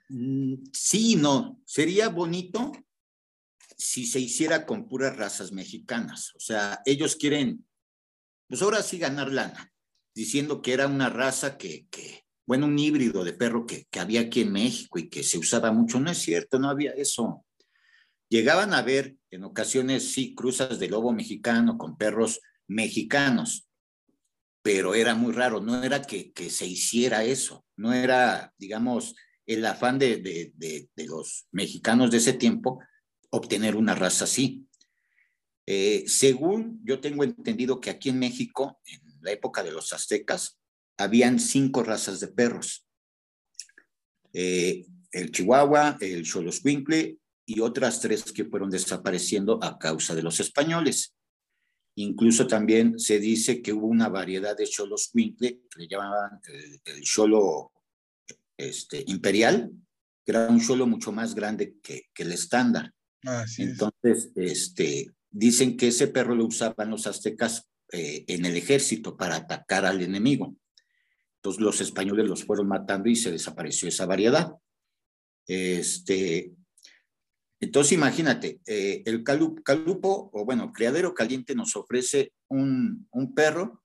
Mm, 0.08 0.56
sí, 0.74 1.16
no, 1.18 1.62
sería 1.66 2.10
bonito 2.10 2.72
si 3.78 4.06
se 4.06 4.20
hiciera 4.20 4.66
con 4.66 4.88
puras 4.88 5.16
razas 5.16 5.52
mexicanas. 5.52 6.34
O 6.36 6.40
sea, 6.40 6.82
ellos 6.86 7.16
quieren, 7.16 7.66
pues 8.50 8.64
ahora 8.64 8.82
sí 8.82 8.98
ganar 8.98 9.32
lana, 9.32 9.72
diciendo 10.14 10.62
que 10.62 10.74
era 10.74 10.88
una 10.88 11.10
raza 11.10 11.58
que, 11.58 11.88
bueno, 12.46 12.66
un 12.66 12.80
híbrido 12.80 13.24
de 13.24 13.34
perro 13.34 13.68
que, 13.68 13.88
había 14.00 14.22
aquí 14.22 14.42
en 14.42 14.52
México 14.52 14.98
y 14.98 15.08
que 15.08 15.24
se 15.24 15.38
usaba 15.38 15.72
mucho. 15.72 16.00
No 16.00 16.10
es 16.10 16.18
cierto, 16.18 16.58
no 16.58 16.68
había 16.68 16.92
eso. 16.92 17.46
Llegaban 18.28 18.74
a 18.74 18.82
ver 18.82 19.16
en 19.30 19.44
ocasiones, 19.44 20.12
sí, 20.12 20.34
cruzas 20.34 20.80
de 20.80 20.90
lobo 20.90 21.14
mexicano 21.14 21.78
con 21.78 21.96
perros 21.96 22.42
mexicanos, 22.68 23.70
pero 24.64 24.96
era 24.96 25.14
muy 25.14 25.32
raro, 25.32 25.62
no 25.62 25.84
era 25.84 26.02
que, 26.02 26.32
se 26.50 26.66
hiciera 26.66 27.24
eso, 27.24 27.66
no 27.76 27.94
era, 27.94 28.54
digamos, 28.58 29.16
el 29.46 29.66
afán 29.66 29.98
de, 30.00 30.18
de, 30.18 30.90
los 31.08 31.48
mexicanos 31.52 32.12
de 32.12 32.18
ese 32.18 32.34
tiempo 32.34 32.80
obtener 33.32 33.76
una 33.76 33.96
raza 33.96 34.26
así. 34.26 34.68
Eh, 35.72 36.06
según 36.08 36.82
yo 36.84 37.00
tengo 37.00 37.24
entendido 37.24 37.80
que 37.80 37.92
aquí 37.92 38.10
en 38.10 38.18
México, 38.18 38.82
en 38.88 39.02
la 39.22 39.32
época 39.32 39.62
de 39.62 39.72
los 39.72 39.94
aztecas, 39.94 40.58
habían 40.98 41.40
cinco 41.40 41.84
razas 41.84 42.20
de 42.20 42.30
perros. 42.30 42.88
Eh, 44.34 44.88
el 45.12 45.32
chihuahua, 45.32 45.98
el 46.02 46.26
xoloscuincle 46.26 47.20
y 47.46 47.60
otras 47.60 48.02
tres 48.02 48.24
que 48.32 48.46
fueron 48.46 48.72
desapareciendo 48.72 49.64
a 49.64 49.78
causa 49.78 50.16
de 50.16 50.24
los 50.24 50.40
españoles. 50.40 51.14
Incluso 51.98 52.48
también 52.48 52.98
se 52.98 53.20
dice 53.20 53.62
que 53.62 53.72
hubo 53.72 53.86
una 53.86 54.10
variedad 54.10 54.58
de 54.58 54.66
cholos 54.66 55.12
Winkle, 55.14 55.62
que 55.70 55.82
le 55.82 55.88
llamaban 55.88 56.40
el, 56.48 56.82
el 56.84 57.04
cholo 57.04 57.72
este, 58.58 59.04
imperial, 59.06 59.70
que 60.26 60.32
era 60.32 60.48
un 60.48 60.60
cholo 60.60 60.88
mucho 60.88 61.12
más 61.12 61.36
grande 61.36 61.76
que, 61.84 62.10
que 62.12 62.24
el 62.24 62.32
estándar. 62.32 62.92
Así 63.22 63.62
Entonces, 63.62 64.32
este, 64.34 65.12
dicen 65.30 65.78
que 65.78 65.88
ese 65.88 66.08
perro 66.08 66.36
lo 66.36 66.46
usaban 66.46 66.90
los 66.90 67.08
aztecas 67.08 67.70
eh, 67.92 68.26
en 68.28 68.46
el 68.46 68.56
ejército 68.56 69.18
para 69.18 69.36
atacar 69.36 69.86
al 69.86 70.02
enemigo. 70.02 70.56
Entonces 71.38 71.62
los 71.62 71.82
españoles 71.82 72.28
los 72.28 72.44
fueron 72.44 72.68
matando 72.68 73.10
y 73.10 73.16
se 73.16 73.32
desapareció 73.32 73.88
esa 73.88 74.06
variedad. 74.06 74.54
Este, 75.48 76.54
entonces, 77.62 77.94
imagínate, 77.94 78.62
eh, 78.66 79.04
el 79.06 79.24
calupo, 79.24 80.30
o 80.34 80.46
bueno, 80.46 80.72
criadero 80.72 81.14
caliente 81.14 81.56
nos 81.56 81.76
ofrece 81.76 82.32
un, 82.48 83.08
un, 83.12 83.34
perro 83.34 83.84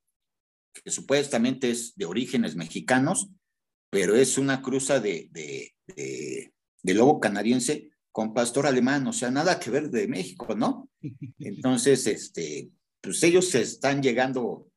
que 0.72 0.90
supuestamente 0.90 1.70
es 1.70 1.94
de 1.96 2.04
orígenes 2.04 2.54
mexicanos, 2.54 3.30
pero 3.90 4.14
es 4.14 4.38
una 4.38 4.62
cruza 4.62 5.00
de, 5.00 5.28
de, 5.33 6.94
lobo 6.94 7.20
canadiense 7.20 7.90
con 8.14 8.33
pastor 8.33 8.68
alemán, 8.68 9.05
o 9.09 9.12
sea, 9.12 9.29
nada 9.33 9.59
que 9.59 9.70
ver 9.70 9.90
de 9.90 10.07
México, 10.07 10.55
¿no? 10.55 10.88
Entonces, 11.40 12.07
este, 12.07 12.70
pues 13.00 13.20
ellos 13.24 13.50
se 13.50 13.62
están 13.62 14.05
llegando 14.05 14.68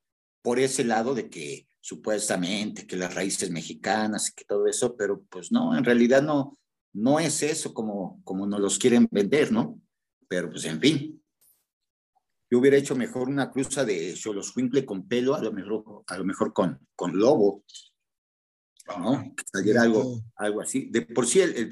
por 0.42 0.58
ese 0.58 0.84
lado 0.84 1.14
de 1.14 1.30
que 1.30 1.68
supuestamente 1.80 2.88
que 2.88 2.96
las 2.96 3.14
raíces 3.14 3.52
mexicanas 3.52 4.30
y 4.30 4.34
que 4.34 4.44
todo 4.44 4.66
eso, 4.66 4.98
pero 4.98 5.22
pues 5.30 5.52
no, 5.52 5.78
en 5.78 5.84
realidad 5.84 6.24
no, 6.24 6.58
no 6.94 7.20
es 7.20 7.44
eso 7.44 7.76
como, 7.76 8.20
como 8.24 8.48
nos 8.48 8.60
los 8.60 8.80
quieren 8.80 9.08
vender, 9.12 9.52
¿no? 9.52 9.80
Pero 10.28 10.50
pues 10.50 10.66
en 10.66 10.82
fin. 10.82 11.24
Yo 12.50 12.58
hubiera 12.58 12.78
hecho 12.78 12.96
mejor 12.96 13.30
una 13.30 13.52
cruza 13.52 13.86
de 13.86 14.16
Xoloscuincle 14.16 14.84
con 14.84 15.08
pelo, 15.08 15.36
a 15.36 15.44
lo 15.44 15.52
mejor, 15.52 16.04
a 16.08 16.18
lo 16.18 16.26
mejor 16.26 16.54
con, 16.54 16.88
con 16.96 17.16
lobo, 17.16 17.64
¿no? 18.98 19.34
Que 19.36 19.44
saliera 19.52 19.82
algo, 19.84 20.22
algo 20.36 20.62
así. 20.62 20.90
De 20.92 21.02
por 21.02 21.26
sí 21.26 21.42
el, 21.42 21.56
el 21.56 21.70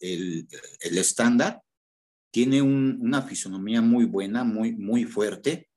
el, 0.00 0.48
el 0.80 0.98
estándar, 0.98 1.62
tiene 2.30 2.62
un, 2.62 2.98
una 3.00 3.22
fisonomía 3.22 3.82
muy 3.82 4.06
buena, 4.06 4.42
muy, 4.42 4.72
muy 4.72 5.04
fuerte. 5.04 5.68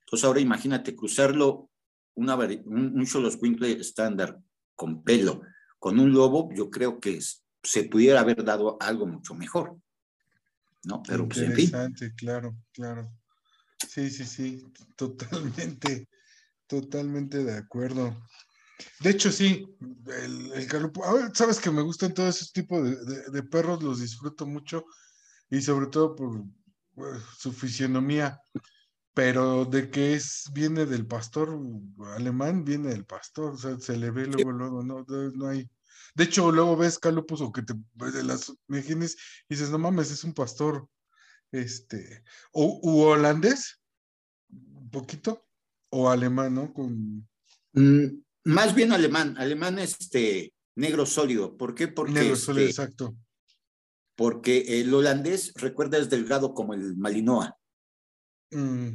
Entonces 0.00 0.24
ahora 0.24 0.40
imagínate 0.40 0.94
cruzarlo, 0.94 1.68
una, 2.14 2.36
un, 2.36 2.92
un 2.96 3.06
Xoloscuincle 3.06 3.72
estándar 3.72 4.40
con 4.74 5.02
pelo, 5.02 5.42
con 5.78 5.98
un 5.98 6.12
lobo, 6.12 6.50
yo 6.54 6.70
creo 6.70 7.00
que 7.00 7.16
es, 7.16 7.44
se 7.62 7.84
pudiera 7.84 8.20
haber 8.20 8.44
dado 8.44 8.76
algo 8.80 9.06
mucho 9.06 9.34
mejor. 9.34 9.76
¿No? 10.84 11.02
Pero 11.02 11.28
pues 11.28 11.40
en 11.40 11.52
fin. 11.52 11.70
claro, 12.16 12.56
claro. 12.72 13.12
Sí, 13.86 14.10
sí, 14.10 14.24
sí, 14.24 14.64
totalmente, 14.96 16.08
totalmente 16.66 17.44
de 17.44 17.56
acuerdo. 17.56 18.16
De 19.00 19.10
hecho, 19.10 19.30
sí, 19.30 19.66
el, 20.06 20.52
el 20.52 20.66
calupo, 20.66 21.04
sabes 21.34 21.58
que 21.58 21.70
me 21.70 21.82
gustan 21.82 22.14
todos 22.14 22.36
esos 22.36 22.52
tipos 22.52 22.82
de, 22.82 22.96
de, 23.04 23.30
de, 23.30 23.42
perros, 23.42 23.82
los 23.82 24.00
disfruto 24.00 24.46
mucho 24.46 24.84
y 25.50 25.60
sobre 25.62 25.86
todo 25.86 26.14
por 26.14 26.44
bueno, 26.92 27.20
su 27.38 27.52
fisionomía, 27.52 28.40
pero 29.14 29.64
de 29.64 29.90
que 29.90 30.14
es, 30.14 30.50
viene 30.52 30.86
del 30.86 31.06
pastor 31.06 31.58
alemán, 32.14 32.64
viene 32.64 32.90
del 32.90 33.04
pastor, 33.04 33.54
o 33.54 33.58
sea, 33.58 33.78
se 33.78 33.96
le 33.96 34.10
ve 34.10 34.26
luego, 34.26 34.52
luego, 34.52 34.82
no, 34.82 35.04
no 35.06 35.48
hay, 35.48 35.68
de 36.14 36.24
hecho, 36.24 36.50
luego 36.50 36.76
ves 36.76 36.98
calupos 36.98 37.40
o 37.40 37.52
que 37.52 37.62
te 37.62 37.74
de 37.94 38.22
las 38.24 38.52
imágenes 38.68 39.16
y 39.48 39.54
dices, 39.54 39.70
no 39.70 39.78
mames, 39.78 40.10
es 40.10 40.24
un 40.24 40.34
pastor, 40.34 40.88
este, 41.52 42.24
o 42.52 42.80
u 42.82 43.00
holandés, 43.02 43.80
un 44.48 44.90
poquito, 44.90 45.46
o 45.90 46.10
alemán, 46.10 46.54
¿no? 46.54 46.72
Con... 46.72 47.28
Mm, 47.72 48.22
más 48.44 48.74
bien 48.74 48.92
alemán, 48.92 49.36
alemán 49.38 49.78
este 49.78 50.52
negro 50.76 51.06
sólido. 51.06 51.56
¿Por 51.56 51.74
qué? 51.74 51.88
Porque 51.88 52.12
negro 52.12 52.34
este, 52.34 52.46
sólido, 52.46 52.68
exacto. 52.68 53.16
Porque 54.16 54.80
el 54.80 54.92
holandés, 54.92 55.52
recuerda, 55.54 55.98
es 55.98 56.10
delgado 56.10 56.54
como 56.54 56.74
el 56.74 56.96
Malinois. 56.96 57.50
Mm. 58.50 58.90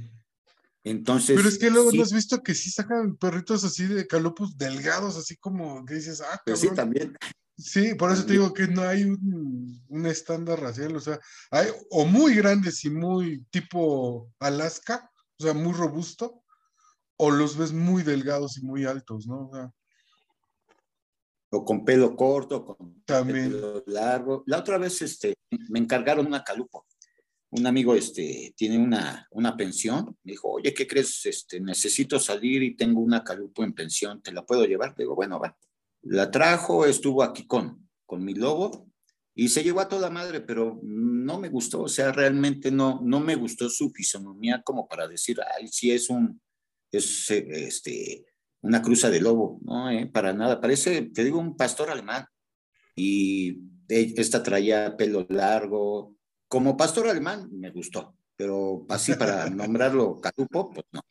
Entonces. 0.84 1.36
Pero 1.36 1.50
es 1.50 1.58
que 1.58 1.72
luego 1.72 1.92
no 1.92 2.04
has 2.04 2.14
visto 2.14 2.44
que 2.44 2.54
sí 2.54 2.70
sacan 2.70 3.18
perritos 3.18 3.64
así 3.64 3.86
de 3.86 4.06
calupos 4.06 4.58
delgados, 4.58 5.18
así 5.18 5.36
como 5.38 5.84
que 5.86 5.96
dices, 5.96 6.22
ah, 6.22 6.40
pues 6.46 6.60
sí, 6.60 6.70
también. 6.76 7.18
Sí, 7.58 7.96
por 7.96 8.12
eso 8.12 8.26
te 8.26 8.34
digo 8.34 8.54
que 8.54 8.68
no 8.68 8.82
hay 8.82 9.04
un, 9.04 9.82
un, 9.88 10.06
estándar 10.06 10.60
racial, 10.60 10.96
o 10.96 11.00
sea, 11.00 11.20
hay 11.52 11.70
o 11.90 12.06
muy 12.06 12.36
grandes 12.36 12.84
y 12.84 12.90
muy 12.90 13.46
tipo 13.50 14.30
Alaska, 14.40 15.10
o 15.40 15.44
sea, 15.44 15.54
muy 15.54 15.72
robusto, 15.72 16.44
o 17.18 17.32
los 17.32 17.58
ves 17.58 17.74
muy 17.74 18.04
delgados 18.04 18.58
y 18.58 18.62
muy 18.62 18.86
altos, 18.86 19.28
¿no? 19.28 19.48
O, 19.48 19.54
sea, 19.54 19.72
o 21.52 21.64
con 21.64 21.86
pelo 21.86 22.16
corto, 22.16 22.66
con 22.66 23.02
también. 23.06 23.52
pelo 23.52 23.84
largo. 23.88 24.44
La 24.48 24.60
otra 24.60 24.78
vez 24.78 25.02
este, 25.02 25.36
me 25.70 25.80
encargaron 25.80 26.26
una 26.26 26.44
calupo. 26.44 26.86
Un 27.52 27.68
amigo 27.68 27.96
este, 27.96 28.54
tiene 28.58 28.78
una, 28.78 29.28
una 29.32 29.56
pensión. 29.56 30.18
Me 30.24 30.34
dijo, 30.34 30.50
oye, 30.50 30.74
¿qué 30.74 30.86
crees? 30.86 31.26
Este, 31.26 31.62
necesito 31.62 32.20
salir 32.20 32.64
y 32.64 32.76
tengo 32.76 33.00
una 33.00 33.24
calupo 33.24 33.64
en 33.64 33.74
pensión. 33.74 34.22
¿Te 34.22 34.34
la 34.34 34.46
puedo 34.46 34.66
llevar? 34.66 34.96
digo, 34.98 35.16
bueno, 35.16 35.40
va. 35.40 35.58
La 36.02 36.30
trajo, 36.30 36.86
estuvo 36.86 37.24
aquí 37.24 37.48
con, 37.48 37.90
con 38.06 38.24
mi 38.24 38.34
lobo 38.34 38.92
y 39.34 39.50
se 39.50 39.64
llevó 39.64 39.82
a 39.82 39.90
toda 39.90 40.10
madre, 40.10 40.42
pero 40.42 40.80
no 40.84 41.40
me 41.40 41.50
gustó. 41.50 41.84
O 41.84 41.88
sea, 41.88 42.12
realmente 42.12 42.72
no, 42.72 43.00
no 43.04 43.20
me 43.20 43.36
gustó 43.36 43.70
su 43.70 43.90
fisonomía 43.90 44.62
como 44.62 44.88
para 44.88 45.08
decir, 45.08 45.40
ay, 45.58 45.68
sí 45.68 45.92
es 45.92 46.10
un, 46.10 46.42
es 46.98 47.30
este, 47.30 48.26
una 48.62 48.82
cruza 48.82 49.10
de 49.10 49.22
lobo, 49.22 49.60
no, 49.64 49.90
eh, 49.90 50.08
para 50.08 50.34
nada, 50.34 50.60
parece, 50.60 51.04
te 51.04 51.24
digo, 51.24 51.40
un 51.40 51.56
pastor 51.56 51.90
alemán. 51.90 52.26
Y 52.96 53.60
esta 53.88 54.42
traía 54.42 54.96
pelo 54.98 55.26
largo, 55.30 56.16
como 56.48 56.78
pastor 56.78 57.08
alemán 57.08 57.50
me 57.52 57.72
gustó, 57.72 58.16
pero 58.36 58.86
así 58.90 59.14
para 59.14 59.50
nombrarlo 59.50 60.20
calupo, 60.20 60.72
pues 60.72 60.86
no. 60.92 61.02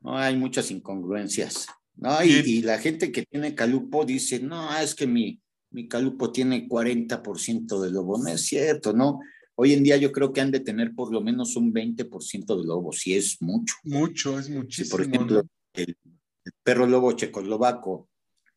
No 0.00 0.18
hay 0.18 0.36
muchas 0.36 0.70
incongruencias. 0.72 1.68
No, 1.94 2.22
y, 2.24 2.62
la 2.62 2.78
gente 2.78 3.12
que 3.12 3.24
tiene 3.24 3.54
calupo 3.54 4.04
dice, 4.04 4.40
no, 4.40 4.76
es 4.76 4.94
que 4.94 5.06
mi, 5.06 5.40
mi 5.70 5.86
calupo 5.86 6.32
tiene 6.32 6.66
40% 6.68 7.80
de 7.80 7.90
lobo. 7.90 8.18
No 8.18 8.28
es 8.28 8.42
cierto, 8.42 8.92
¿no? 8.92 9.20
Hoy 9.62 9.74
en 9.74 9.84
día 9.84 9.96
yo 9.96 10.10
creo 10.10 10.32
que 10.32 10.40
han 10.40 10.50
de 10.50 10.58
tener 10.58 10.92
por 10.92 11.12
lo 11.12 11.20
menos 11.20 11.54
un 11.54 11.72
20% 11.72 12.60
de 12.60 12.66
lobo, 12.66 12.92
si 12.92 13.14
es 13.16 13.40
mucho. 13.40 13.76
Mucho, 13.84 14.36
es 14.36 14.50
muchísimo. 14.50 14.90
por 14.90 15.06
ejemplo, 15.06 15.46
el, 15.74 15.96
perro 16.64 16.84
lobo 16.84 17.12
checoslovaco, 17.12 18.08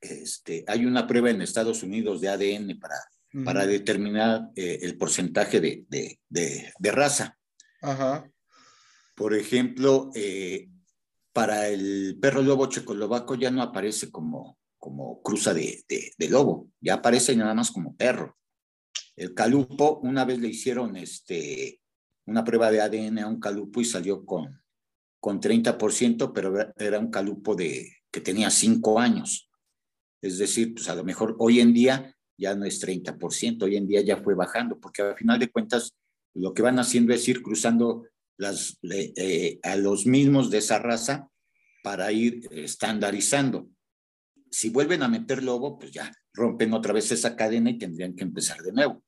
este, 0.01 0.63
hay 0.67 0.83
una 0.83 1.05
prueba 1.05 1.29
en 1.29 1.43
Estados 1.43 1.83
Unidos 1.83 2.21
de 2.21 2.29
ADN 2.29 2.79
para, 2.79 2.95
para 3.43 3.67
determinar 3.67 4.49
eh, 4.55 4.79
el 4.81 4.97
porcentaje 4.97 5.61
de, 5.61 5.85
de, 5.89 6.17
de, 6.79 6.91
raza. 6.91 7.37
Ajá. 7.83 8.27
Por 9.13 9.35
ejemplo, 9.35 10.09
eh, 10.15 10.69
para 11.31 11.67
el 11.67 12.17
perro 12.19 12.41
lobo 12.41 12.65
checoslovaco 12.65 13.35
ya 13.35 13.51
no 13.51 13.61
aparece 13.61 14.09
como, 14.09 14.57
como 14.79 15.21
cruza 15.21 15.53
de, 15.53 15.85
de, 15.87 16.29
lobo, 16.29 16.67
ya 16.81 16.95
aparece 16.95 17.35
nada 17.35 17.53
más 17.53 17.69
como 17.69 17.95
perro. 17.95 18.35
El 19.15 19.33
calupo, 19.33 19.99
una 20.03 20.25
vez 20.25 20.39
le 20.39 20.49
hicieron 20.49 20.97
este, 20.97 21.81
una 22.25 22.43
prueba 22.43 22.71
de 22.71 22.81
ADN 22.81 23.19
a 23.19 23.27
un 23.27 23.39
calupo 23.39 23.79
y 23.81 23.85
salió 23.85 24.25
con, 24.25 24.61
con 25.19 25.39
30%, 25.39 26.33
pero 26.33 26.73
era 26.77 26.99
un 26.99 27.09
calupo 27.09 27.55
de, 27.55 27.91
que 28.11 28.21
tenía 28.21 28.49
5 28.49 28.99
años. 28.99 29.49
Es 30.21 30.37
decir, 30.37 30.73
pues 30.73 30.89
a 30.89 30.95
lo 30.95 31.03
mejor 31.03 31.35
hoy 31.39 31.59
en 31.59 31.73
día 31.73 32.15
ya 32.37 32.55
no 32.55 32.65
es 32.65 32.81
30%, 32.85 33.63
hoy 33.63 33.77
en 33.77 33.87
día 33.87 34.01
ya 34.01 34.17
fue 34.17 34.35
bajando, 34.35 34.79
porque 34.79 35.01
al 35.01 35.15
final 35.15 35.39
de 35.39 35.49
cuentas 35.49 35.95
lo 36.33 36.53
que 36.53 36.61
van 36.61 36.79
haciendo 36.79 37.13
es 37.13 37.27
ir 37.27 37.41
cruzando 37.41 38.07
eh, 38.91 39.59
a 39.63 39.75
los 39.77 40.05
mismos 40.05 40.49
de 40.49 40.57
esa 40.57 40.79
raza 40.79 41.29
para 41.83 42.11
ir 42.11 42.47
estandarizando. 42.51 43.69
Si 44.51 44.69
vuelven 44.69 45.03
a 45.03 45.07
meter 45.07 45.43
lobo, 45.43 45.77
pues 45.77 45.91
ya 45.91 46.11
rompen 46.33 46.73
otra 46.73 46.91
vez 46.91 47.11
esa 47.11 47.35
cadena 47.35 47.69
y 47.69 47.77
tendrían 47.77 48.15
que 48.15 48.23
empezar 48.23 48.61
de 48.61 48.73
nuevo. 48.73 49.04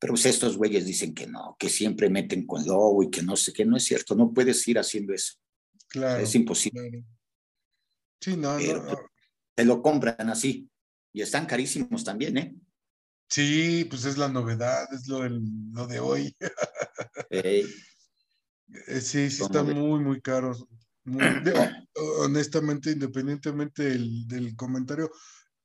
Pero 0.00 0.14
pues 0.14 0.24
estos 0.26 0.56
güeyes 0.56 0.86
dicen 0.86 1.14
que 1.14 1.26
no, 1.26 1.56
que 1.58 1.68
siempre 1.68 2.08
meten 2.08 2.46
con 2.46 2.66
lobo 2.66 3.02
y 3.02 3.10
que 3.10 3.22
no 3.22 3.36
sé 3.36 3.52
qué, 3.52 3.66
no 3.66 3.76
es 3.76 3.84
cierto, 3.84 4.14
no 4.14 4.32
puedes 4.32 4.66
ir 4.66 4.78
haciendo 4.78 5.12
eso. 5.12 5.34
Claro. 5.88 6.22
Es 6.22 6.34
imposible. 6.34 7.04
Sí, 8.18 8.36
no, 8.36 8.58
no, 8.58 8.84
pues, 8.84 8.98
Te 9.54 9.64
lo 9.64 9.82
compran 9.82 10.30
así 10.30 10.68
y 11.12 11.20
están 11.20 11.44
carísimos 11.44 12.02
también, 12.02 12.38
¿eh? 12.38 12.56
Sí, 13.28 13.86
pues 13.88 14.06
es 14.06 14.16
la 14.16 14.28
novedad, 14.28 14.88
es 14.92 15.06
lo, 15.06 15.28
lo 15.28 15.86
de 15.86 16.00
hoy. 16.00 16.36
Eh, 17.32 17.64
sí, 19.00 19.30
sí, 19.30 19.42
están 19.42 19.72
muy, 19.72 20.00
muy 20.00 20.20
caros. 20.20 20.64
honestamente, 22.18 22.90
independientemente 22.90 23.84
del, 23.84 24.26
del 24.26 24.56
comentario, 24.56 25.10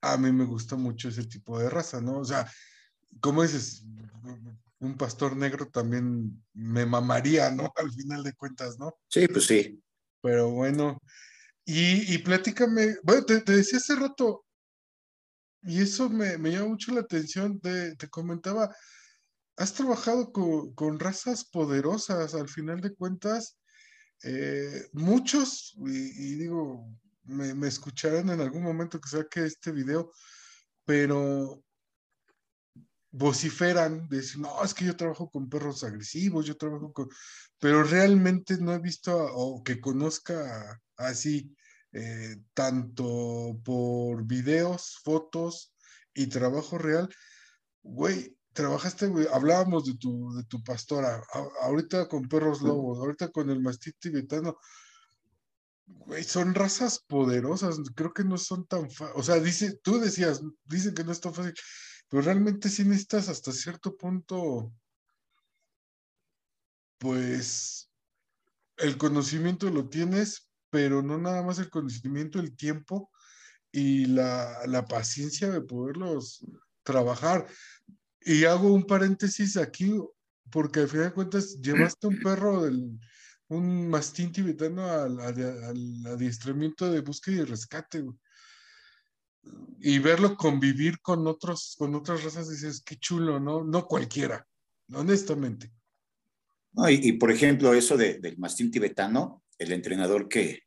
a 0.02 0.18
mí 0.18 0.32
me 0.32 0.46
gusta 0.46 0.76
mucho 0.76 1.10
ese 1.10 1.26
tipo 1.26 1.58
de 1.60 1.70
raza, 1.70 2.02
¿no? 2.02 2.20
O 2.20 2.26
sea, 2.26 2.52
como 3.20 3.44
dices, 3.44 3.86
un 4.80 4.98
pastor 4.98 5.36
negro 5.36 5.68
también 5.68 6.44
me 6.54 6.86
mamaría, 6.86 7.52
¿no? 7.52 7.72
Al 7.76 7.92
final 7.92 8.24
de 8.24 8.34
cuentas, 8.34 8.78
¿no? 8.80 8.98
Sí, 9.10 9.28
pues 9.28 9.46
sí. 9.46 9.82
Pero 10.22 10.52
bueno, 10.52 11.00
y, 11.66 12.14
y 12.14 12.18
platícame, 12.20 12.98
bueno, 13.04 13.26
te, 13.26 13.42
decía 13.42 13.80
hace 13.80 13.96
rato, 13.96 14.46
y 15.64 15.82
eso 15.82 16.10
me, 16.10 16.38
me 16.38 16.52
llama 16.52 16.70
mucho 16.70 16.94
la 16.94 17.02
atención, 17.02 17.60
te, 17.60 17.96
te 17.96 18.08
comentaba, 18.08 18.76
has 19.58 19.74
trabajado 19.74 20.32
con, 20.32 20.74
con, 20.76 21.00
razas 21.00 21.46
poderosas, 21.46 22.36
al 22.36 22.50
final 22.50 22.82
de 22.82 22.94
cuentas, 22.94 23.58
eh, 24.24 24.88
muchos, 24.94 25.76
y, 25.78 26.36
digo, 26.36 26.88
me, 27.24 27.56
me, 27.56 27.68
escucharán 27.68 28.30
en 28.30 28.42
algún 28.42 28.64
momento 28.64 29.02
que 29.02 29.10
saque 29.10 29.46
este 29.46 29.72
video, 29.72 30.12
pero 30.86 31.65
vociferan, 33.18 34.08
dicen, 34.10 34.42
no, 34.42 34.62
es 34.64 34.74
que 34.74 34.86
yo 34.86 34.96
trabajo 34.96 35.30
con 35.30 35.50
perros 35.50 35.84
agresivos, 35.84 36.46
yo 36.46 36.58
trabajo 36.58 36.92
con, 36.92 37.08
pero 37.60 37.84
realmente 37.84 38.58
no 38.58 38.74
he 38.74 38.80
visto 38.80 39.16
o 39.16 39.64
que 39.64 39.80
conozca 39.80 40.82
así, 40.98 41.56
eh, 41.94 42.36
tanto 42.54 43.58
por 43.64 44.26
videos, 44.26 45.00
fotos 45.04 45.74
y 46.14 46.28
trabajo 46.28 46.78
real. 46.78 47.10
Güey, 47.84 48.36
trabajaste, 48.52 49.08
güey, 49.08 49.28
hablábamos 49.32 49.86
de 49.86 49.96
tu, 49.98 50.34
de 50.34 50.44
tu 50.44 50.62
pastora, 50.64 51.24
ahorita 51.62 52.10
con 52.10 52.28
perros 52.28 52.62
lobos, 52.62 53.00
ahorita 53.00 53.30
con 53.30 53.50
el 53.50 53.62
mastín 53.62 53.94
tibetano. 53.98 54.58
Güey, 55.88 56.24
son 56.26 56.54
razas 56.54 57.00
poderosas, 57.08 57.78
creo 57.96 58.12
que 58.12 58.26
no 58.26 58.38
son 58.38 58.66
tan 58.66 58.90
fáciles. 58.92 59.14
O 59.16 59.24
sea, 59.24 59.40
dice, 59.40 59.80
tú 59.82 60.00
decías, 60.00 60.42
dicen 60.66 60.94
que 60.94 61.04
no 61.06 61.14
es 61.14 61.22
tan 61.22 61.34
fácil 61.34 61.54
pero 62.10 62.22
realmente 62.22 62.70
sí 62.70 62.84
necesitas 62.84 63.30
hasta 63.30 63.52
cierto 63.52 63.96
punto, 63.96 64.74
pues, 66.98 67.90
el 68.78 68.98
conocimiento 68.98 69.70
lo 69.70 69.90
tienes, 69.90 70.50
pero 70.70 71.02
no 71.02 71.18
nada 71.18 71.44
más 71.44 71.60
el 71.60 71.70
conocimiento, 71.70 72.40
el 72.40 72.56
tiempo 72.56 73.10
y 73.72 74.06
la, 74.06 74.66
la 74.68 74.86
paciencia 74.86 75.50
de 75.50 75.62
poderlos 75.62 76.46
trabajar. 76.84 77.48
Y 78.22 78.46
hago 78.46 78.74
un 78.74 78.86
paréntesis 78.86 79.58
aquí, 79.58 79.94
porque 80.52 80.82
al 80.82 80.90
final 80.90 81.08
de 81.08 81.14
cuentas 81.14 81.60
llevaste 81.62 82.08
un 82.08 82.20
perro 82.20 82.64
del, 82.64 83.00
un 83.50 83.90
mastín 83.90 84.32
tibetano 84.32 84.90
al, 84.90 85.20
al, 85.20 86.06
adiestramiento 86.08 86.92
de 86.92 87.02
búsqueda 87.02 87.42
y 87.42 87.44
rescate 87.44 88.04
y 89.80 90.00
verlo 90.00 90.36
convivir 90.36 91.00
con 91.00 91.28
otros, 91.28 91.76
con 91.78 91.94
otras 91.96 92.24
razas, 92.24 92.50
dices, 92.50 92.82
qué 92.84 92.98
chulo, 92.98 93.40
¿no? 93.40 93.64
No 93.64 93.86
cualquiera, 93.86 94.48
honestamente. 94.94 95.72
y, 96.90 97.14
por 97.14 97.32
ejemplo, 97.32 97.74
eso 97.74 97.96
del 97.96 98.38
mastín 98.38 98.72
tibetano, 98.72 99.44
el 99.58 99.72
entrenador 99.72 100.28
que, 100.28 100.64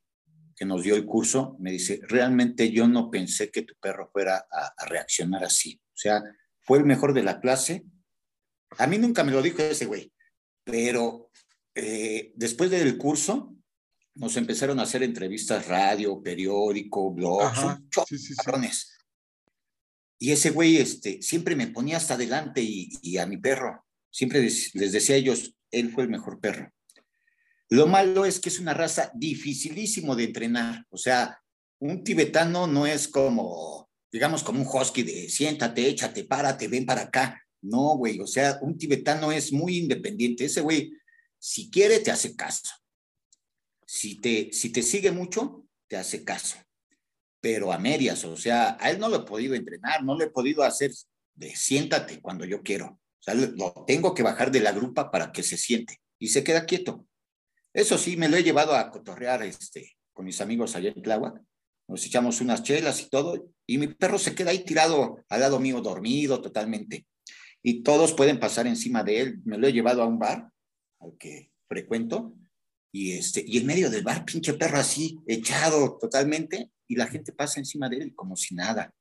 que, 0.54 0.64
nos 0.64 0.82
dio 0.82 0.94
el 0.94 1.04
curso 1.04 1.56
me 1.58 1.72
dice, 1.72 2.00
realmente 2.02 2.70
yo 2.70 2.86
no 2.86 3.10
pensé 3.10 3.50
que 3.50 3.62
tu 3.62 3.74
perro 3.80 4.08
fuera 4.12 4.46
a, 4.50 4.86
reaccionar 4.86 5.44
así. 5.44 5.80
O 5.86 5.96
sea, 5.96 6.22
fue 6.60 6.78
el 6.78 6.84
mejor 6.84 7.12
de 7.12 7.24
la 7.24 7.40
clase. 7.40 7.84
A 8.78 8.86
mí 8.86 8.98
nunca 8.98 9.24
me 9.24 9.32
lo 9.32 9.42
dijo 9.42 9.62
ese 9.62 9.86
güey, 9.86 10.12
pero 10.62 11.30
eh, 11.74 12.32
después 12.36 12.70
del 12.70 12.96
curso, 12.96 13.57
nos 14.18 14.36
empezaron 14.36 14.80
a 14.80 14.82
hacer 14.82 15.04
entrevistas 15.04 15.68
radio, 15.68 16.20
periódico, 16.20 17.12
blogs, 17.12 17.60
Y 20.18 20.32
ese 20.32 20.50
güey 20.50 20.78
este, 20.78 21.22
siempre 21.22 21.54
me 21.54 21.68
ponía 21.68 21.98
hasta 21.98 22.14
adelante 22.14 22.60
y, 22.60 23.16
a 23.16 23.26
mi 23.26 23.36
perro. 23.36 23.84
Siempre 24.10 24.42
les 24.42 24.92
decía 24.92 25.14
a 25.14 25.18
ellos, 25.18 25.54
él 25.70 25.92
fue 25.92 26.02
el 26.02 26.10
mejor 26.10 26.40
perro. 26.40 26.72
Lo 27.70 27.86
malo 27.86 28.24
es 28.24 28.40
que 28.40 28.48
es 28.48 28.58
una 28.58 28.74
raza 28.74 29.12
dificilísimo 29.14 30.16
de 30.16 30.24
entrenar. 30.24 30.84
O 30.90 30.96
sea, 30.96 31.40
un 31.78 32.02
tibetano 32.02 32.66
no 32.66 32.86
es 32.86 33.06
como, 33.06 33.88
digamos, 34.10 34.42
como 34.42 34.62
un 34.62 34.66
husky 34.66 35.04
de 35.04 35.28
siéntate, 35.28 35.86
échate, 35.86 36.24
párate, 36.24 36.66
ven 36.66 36.86
para 36.86 37.02
acá. 37.02 37.40
No, 37.62 37.96
güey. 37.96 38.18
O 38.18 38.26
sea, 38.26 38.58
un 38.62 38.76
tibetano 38.76 39.30
es 39.30 39.52
muy 39.52 39.76
independiente. 39.78 40.46
Ese 40.46 40.60
güey, 40.60 40.92
si 41.38 41.70
quiere, 41.70 42.00
te 42.00 42.10
hace 42.10 42.34
caso 42.34 42.68
Si 43.90 44.20
te, 44.20 44.52
si 44.52 44.70
te 44.70 44.82
sigue 44.82 45.12
mucho, 45.12 45.64
te 45.86 45.96
hace 45.96 46.22
caso, 46.22 46.58
pero 47.40 47.72
a 47.72 47.78
medias, 47.78 48.22
o 48.26 48.36
sea, 48.36 48.76
a 48.78 48.90
él 48.90 48.98
no 48.98 49.08
lo 49.08 49.16
he 49.16 49.24
podido 49.24 49.54
entrenar, 49.54 50.04
no 50.04 50.14
le 50.14 50.24
he 50.26 50.30
podido 50.30 50.62
hacer 50.62 50.92
de 51.34 51.56
siéntate 51.56 52.20
cuando 52.20 52.44
yo 52.44 52.62
quiero. 52.62 52.86
O 52.86 53.22
sea, 53.22 53.32
lo 53.32 53.84
tengo 53.86 54.12
que 54.12 54.22
bajar 54.22 54.50
de 54.50 54.60
la 54.60 54.72
grupa 54.72 55.10
para 55.10 55.32
que 55.32 55.42
se 55.42 55.56
siente 55.56 56.02
y 56.18 56.28
se 56.28 56.44
queda 56.44 56.66
quieto. 56.66 57.06
Eso 57.72 57.96
sí, 57.96 58.18
me 58.18 58.28
lo 58.28 58.36
he 58.36 58.42
llevado 58.42 58.76
a 58.76 58.90
cotorrear 58.90 59.42
este, 59.42 59.96
con 60.12 60.26
mis 60.26 60.42
amigos 60.42 60.76
allá 60.76 60.90
en 60.90 61.02
Tláhuac. 61.02 61.40
Nos 61.88 62.04
echamos 62.04 62.42
unas 62.42 62.62
chelas 62.62 63.00
y 63.00 63.08
todo, 63.08 63.50
y 63.66 63.78
mi 63.78 63.86
perro 63.86 64.18
se 64.18 64.34
queda 64.34 64.50
ahí 64.50 64.64
tirado 64.64 65.24
al 65.30 65.40
lado 65.40 65.60
mío, 65.60 65.80
dormido 65.80 66.42
totalmente. 66.42 67.06
Y 67.62 67.82
todos 67.82 68.12
pueden 68.12 68.38
pasar 68.38 68.66
encima 68.66 69.02
de 69.02 69.22
él. 69.22 69.40
Me 69.46 69.56
lo 69.56 69.66
he 69.66 69.72
llevado 69.72 70.02
a 70.02 70.06
un 70.06 70.18
bar 70.18 70.50
al 71.00 71.16
que 71.18 71.50
frecuento, 71.66 72.34
y, 72.92 73.12
este, 73.12 73.44
y 73.46 73.58
en 73.58 73.66
medio 73.66 73.90
del 73.90 74.02
bar, 74.02 74.24
pinche 74.24 74.54
perro 74.54 74.78
así, 74.78 75.18
echado 75.26 75.98
totalmente, 76.00 76.70
y 76.86 76.96
la 76.96 77.06
gente 77.06 77.32
pasa 77.32 77.60
encima 77.60 77.88
de 77.88 77.98
él 77.98 78.14
como 78.14 78.36
si 78.36 78.54
nada. 78.54 78.92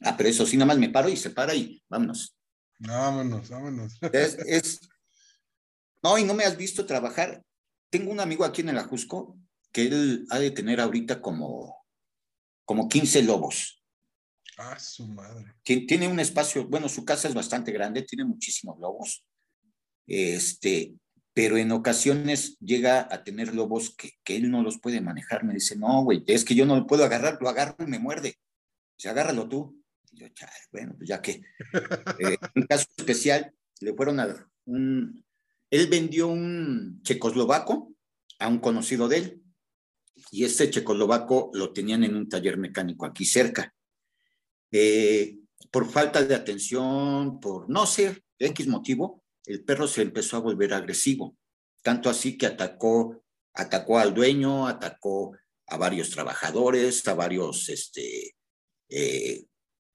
Ah, 0.00 0.16
pero 0.16 0.28
eso 0.28 0.44
sí, 0.46 0.56
nada 0.56 0.66
más 0.66 0.78
me 0.78 0.90
paro 0.90 1.08
y 1.08 1.16
se 1.16 1.30
para 1.30 1.54
y 1.54 1.82
vámonos. 1.88 2.34
Vámonos, 2.78 3.48
vámonos. 3.48 3.98
Es, 4.12 4.80
No, 6.02 6.18
y 6.18 6.24
no 6.24 6.34
me 6.34 6.44
has 6.44 6.56
visto 6.56 6.84
trabajar. 6.84 7.42
Tengo 7.90 8.10
un 8.10 8.20
amigo 8.20 8.44
aquí 8.44 8.62
en 8.62 8.70
el 8.70 8.78
Ajusco 8.78 9.38
que 9.70 9.86
él 9.86 10.26
ha 10.30 10.38
de 10.38 10.50
tener 10.50 10.80
ahorita 10.80 11.22
como, 11.22 11.86
como 12.64 12.88
15 12.88 13.22
lobos. 13.22 13.82
Ah, 14.58 14.78
su 14.78 15.06
madre. 15.06 15.54
Tiene 15.62 16.08
un 16.08 16.20
espacio, 16.20 16.66
bueno, 16.66 16.88
su 16.88 17.04
casa 17.04 17.28
es 17.28 17.34
bastante 17.34 17.72
grande, 17.72 18.02
tiene 18.02 18.24
muchísimos 18.24 18.78
lobos. 18.78 19.24
Este, 20.06 20.94
pero 21.34 21.56
en 21.56 21.72
ocasiones 21.72 22.58
llega 22.58 23.08
a 23.10 23.24
tener 23.24 23.54
lobos 23.54 23.94
que, 23.96 24.12
que 24.22 24.36
él 24.36 24.50
no 24.50 24.62
los 24.62 24.78
puede 24.78 25.00
manejar. 25.00 25.44
Me 25.44 25.54
dice, 25.54 25.76
no, 25.76 26.04
güey, 26.04 26.22
es 26.26 26.44
que 26.44 26.54
yo 26.54 26.66
no 26.66 26.76
lo 26.76 26.86
puedo 26.86 27.04
agarrar, 27.04 27.38
lo 27.40 27.48
agarro 27.48 27.76
y 27.80 27.86
me 27.86 27.98
muerde. 27.98 28.38
Dice, 28.96 29.08
agárralo 29.08 29.48
tú. 29.48 29.82
Y 30.12 30.20
yo, 30.20 30.26
bueno, 30.70 30.94
pues 30.96 31.08
ya 31.08 31.22
que. 31.22 31.42
Eh, 32.18 32.36
un 32.54 32.62
caso 32.64 32.86
especial, 32.96 33.52
le 33.80 33.94
fueron 33.94 34.20
a 34.20 34.46
un. 34.66 35.24
Él 35.70 35.86
vendió 35.86 36.28
un 36.28 37.00
checoslovaco 37.02 37.94
a 38.38 38.48
un 38.48 38.58
conocido 38.58 39.08
de 39.08 39.16
él. 39.16 39.42
Y 40.30 40.44
este 40.44 40.70
checoslovaco 40.70 41.50
lo 41.54 41.72
tenían 41.72 42.04
en 42.04 42.14
un 42.14 42.28
taller 42.28 42.58
mecánico 42.58 43.06
aquí 43.06 43.24
cerca. 43.24 43.74
Eh, 44.70 45.38
por 45.70 45.90
falta 45.90 46.22
de 46.22 46.34
atención, 46.34 47.40
por 47.40 47.68
no 47.70 47.86
sé, 47.86 48.22
X 48.38 48.66
motivo, 48.66 49.21
el 49.46 49.64
perro 49.64 49.86
se 49.86 50.02
empezó 50.02 50.36
a 50.36 50.40
volver 50.40 50.72
agresivo, 50.74 51.36
tanto 51.82 52.08
así 52.08 52.38
que 52.38 52.46
atacó, 52.46 53.24
atacó 53.54 53.98
al 53.98 54.14
dueño, 54.14 54.66
atacó 54.66 55.36
a 55.66 55.76
varios 55.76 56.10
trabajadores, 56.10 57.06
a 57.08 57.14
varios 57.14 57.68
este, 57.68 58.36
eh, 58.88 59.46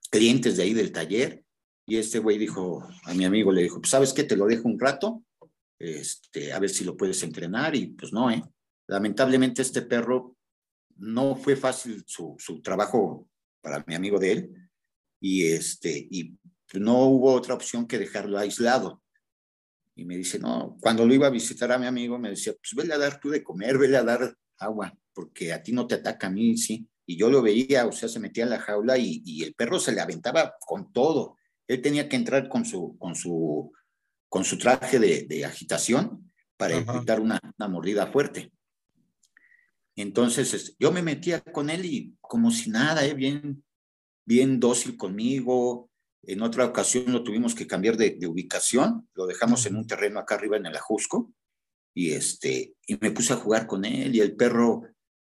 clientes 0.10 0.58
de 0.58 0.64
ahí 0.64 0.74
del 0.74 0.92
taller, 0.92 1.44
y 1.86 1.98
este 1.98 2.20
güey 2.20 2.38
dijo, 2.38 2.86
a 3.04 3.14
mi 3.14 3.26
amigo 3.26 3.52
le 3.52 3.64
dijo, 3.64 3.80
pues 3.80 3.92
sabes 3.92 4.14
qué, 4.14 4.24
te 4.24 4.36
lo 4.36 4.46
dejo 4.46 4.68
un 4.68 4.80
rato, 4.80 5.24
este, 5.80 6.52
a 6.52 6.60
ver 6.60 6.70
si 6.70 6.84
lo 6.84 6.98
puedes 6.98 7.22
entrenar, 7.24 7.76
y 7.76 7.88
pues 7.88 8.12
no, 8.12 8.30
¿eh? 8.32 8.44
Lamentablemente 8.88 9.62
este 9.62 9.82
perro 9.82 10.36
no 10.98 11.36
fue 11.36 11.56
fácil 11.56 12.04
su, 12.08 12.36
su 12.40 12.62
trabajo 12.62 13.28
para 13.62 13.84
mi 13.88 13.96
amigo 13.96 14.20
de 14.20 14.32
él, 14.32 14.70
y, 15.22 15.48
este, 15.48 16.08
y 16.10 16.38
no 16.74 17.06
hubo 17.06 17.34
otra 17.34 17.54
opción 17.54 17.88
que 17.88 18.00
dejarlo 18.00 18.38
aislado. 18.38 19.02
Y 19.98 20.06
me 20.06 20.16
dice, 20.16 20.38
no, 20.38 20.78
cuando 20.80 21.06
lo 21.06 21.14
iba 21.14 21.26
a 21.26 21.32
visitar 21.32 21.72
a 21.72 21.80
mi 21.80 21.88
amigo, 21.88 22.20
me 22.20 22.30
decía, 22.30 22.54
pues 22.54 22.76
vele 22.76 22.94
a 22.94 23.00
dar 23.00 23.20
tú 23.20 23.30
de 23.30 23.44
comer, 23.44 23.80
vele 23.80 23.98
a 23.98 24.04
dar 24.04 24.32
agua, 24.60 24.96
porque 25.12 25.52
a 25.52 25.64
ti 25.64 25.72
no 25.72 25.88
te 25.88 25.96
ataca 25.96 26.28
a 26.28 26.30
mí, 26.30 26.56
sí. 26.56 26.88
Y 27.08 27.18
yo 27.18 27.32
lo 27.32 27.42
veía, 27.42 27.88
o 27.88 27.92
sea, 27.92 28.08
se 28.08 28.20
metía 28.20 28.44
en 28.44 28.52
la 28.52 28.60
jaula 28.60 28.96
y, 29.00 29.24
y 29.26 29.44
el 29.44 29.56
perro 29.56 29.80
se 29.80 29.92
le 29.92 30.02
aventaba 30.02 30.54
con 30.60 30.94
todo. 30.94 31.36
Él 31.68 31.82
tenía 31.82 32.08
que 32.08 32.16
entrar 32.16 32.48
con 32.48 32.64
su, 32.64 32.96
con 33.00 33.16
su, 33.16 33.72
con 34.30 34.44
su 34.44 34.60
traje 34.60 35.00
de, 35.00 35.24
de 35.24 35.46
agitación 35.46 36.32
para 36.58 36.76
evitar 36.76 37.20
una, 37.20 37.40
una, 37.58 37.68
mordida 37.68 38.06
fuerte. 38.08 38.52
Entonces, 39.96 40.76
yo 40.78 40.92
me 40.92 41.02
metía 41.02 41.42
con 41.42 41.72
él 41.72 41.86
y 41.86 42.16
como 42.22 42.52
si 42.52 42.70
nada, 42.70 43.04
¿eh? 43.04 43.16
bien, 43.16 43.64
bien 44.26 44.60
dócil 44.60 44.96
conmigo, 44.96 45.87
en 46.24 46.42
otra 46.42 46.66
ocasión 46.66 47.12
lo 47.12 47.24
tuvimos 47.24 47.56
que 47.56 47.68
cambiar 47.68 47.98
de, 47.98 48.18
ubicación, 48.28 49.08
lo 49.14 49.26
dejamos 49.26 49.66
en 49.66 49.76
un 49.76 49.88
terreno 49.88 50.20
acá 50.20 50.36
arriba 50.36 50.58
en 50.58 50.66
el 50.66 50.76
Ajusco 50.76 51.34
y, 51.94 52.12
este, 52.12 52.76
y 52.86 52.98
me 53.00 53.12
puse 53.12 53.34
a 53.34 53.38
jugar 53.38 53.68
con 53.68 53.86
él 53.86 54.16
y 54.16 54.20
el 54.20 54.36
perro 54.36 54.84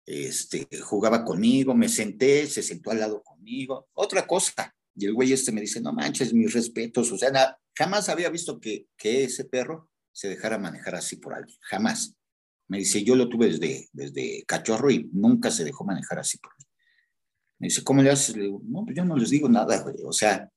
este, 0.06 0.68
jugaba 0.82 1.24
conmigo, 1.24 1.76
me 1.76 1.90
senté, 1.90 2.48
se 2.48 2.64
sentó 2.64 2.92
al 2.92 3.00
lado 3.00 3.22
conmigo, 3.22 3.90
otra 3.94 4.26
cosa. 4.26 4.76
Y 4.96 5.06
el 5.06 5.14
güey 5.14 5.32
este 5.32 5.52
me 5.52 5.62
dice, 5.62 5.80
no 5.80 5.94
manches, 5.94 6.34
mis 6.34 6.52
respetos, 6.52 7.12
o 7.12 7.18
sea, 7.18 7.58
jamás 7.78 8.10
había 8.10 8.30
visto 8.30 8.60
que, 8.60 8.88
que 8.98 9.24
ese 9.26 9.46
perro 9.46 9.90
se 10.12 10.28
dejara 10.28 10.58
manejar 10.58 10.96
así 10.96 11.18
por 11.18 11.34
alguien, 11.34 11.58
jamás. 11.62 12.16
Me 12.68 12.80
dice, 12.80 13.04
yo 13.04 13.16
lo 13.16 13.30
tuve 13.30 13.48
desde, 13.48 13.88
desde 13.94 14.44
cachorro 14.46 14.92
y 14.92 15.10
nunca 15.14 15.52
se 15.52 15.64
dejó 15.64 15.86
manejar 15.86 16.20
así 16.20 16.38
por 16.38 16.52
mí. 16.58 16.66
Me 17.60 17.68
dice, 17.68 17.84
¿cómo 17.84 18.02
le 18.02 18.10
haces? 18.10 18.36
No, 18.38 18.86
pues 18.86 18.96
yo 18.96 19.06
no 19.06 19.16
les 19.16 19.30
digo 19.30 19.50
nada, 19.50 19.82
güey. 19.82 19.96
O 20.06 20.14
sea, 20.14 20.50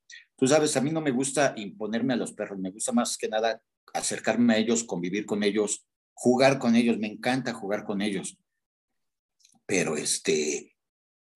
Tú 0.43 0.49
sabes, 0.49 0.77
a 0.77 0.81
mí 0.81 0.91
no 0.91 1.01
me 1.01 1.13
gusta 1.13 1.55
imponerme 1.57 2.15
a 2.15 2.17
los 2.17 2.33
perros, 2.33 2.59
me 2.59 2.73
gusta 2.73 2.91
más 2.91 3.17
que 3.17 3.29
nada 3.29 3.63
acercarme 3.95 4.55
a 4.55 4.59
ellos, 4.59 4.83
convivir 4.83 5.25
con 5.25 5.45
ellos, 5.45 5.87
jugar 6.15 6.59
con 6.59 6.75
ellos, 6.75 6.99
me 6.99 7.07
encanta 7.07 7.55
jugar 7.55 7.85
con 7.85 8.03
ellos. 8.03 8.37
Pero 9.65 9.97
este, 9.97 10.75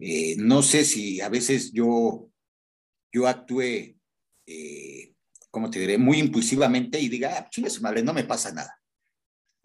eh, 0.00 0.34
no 0.38 0.60
sé 0.60 0.84
si 0.84 1.20
a 1.20 1.28
veces 1.28 1.70
yo, 1.70 2.32
yo 3.12 3.28
actúe, 3.28 3.96
eh, 4.44 5.14
¿cómo 5.52 5.70
te 5.70 5.78
diré? 5.78 5.98
Muy 5.98 6.18
impulsivamente 6.18 6.98
y 6.98 7.08
diga, 7.08 7.38
ah, 7.38 7.48
chingue 7.48 7.70
madre, 7.80 8.02
no 8.02 8.12
me 8.12 8.24
pasa 8.24 8.52
nada. 8.52 8.76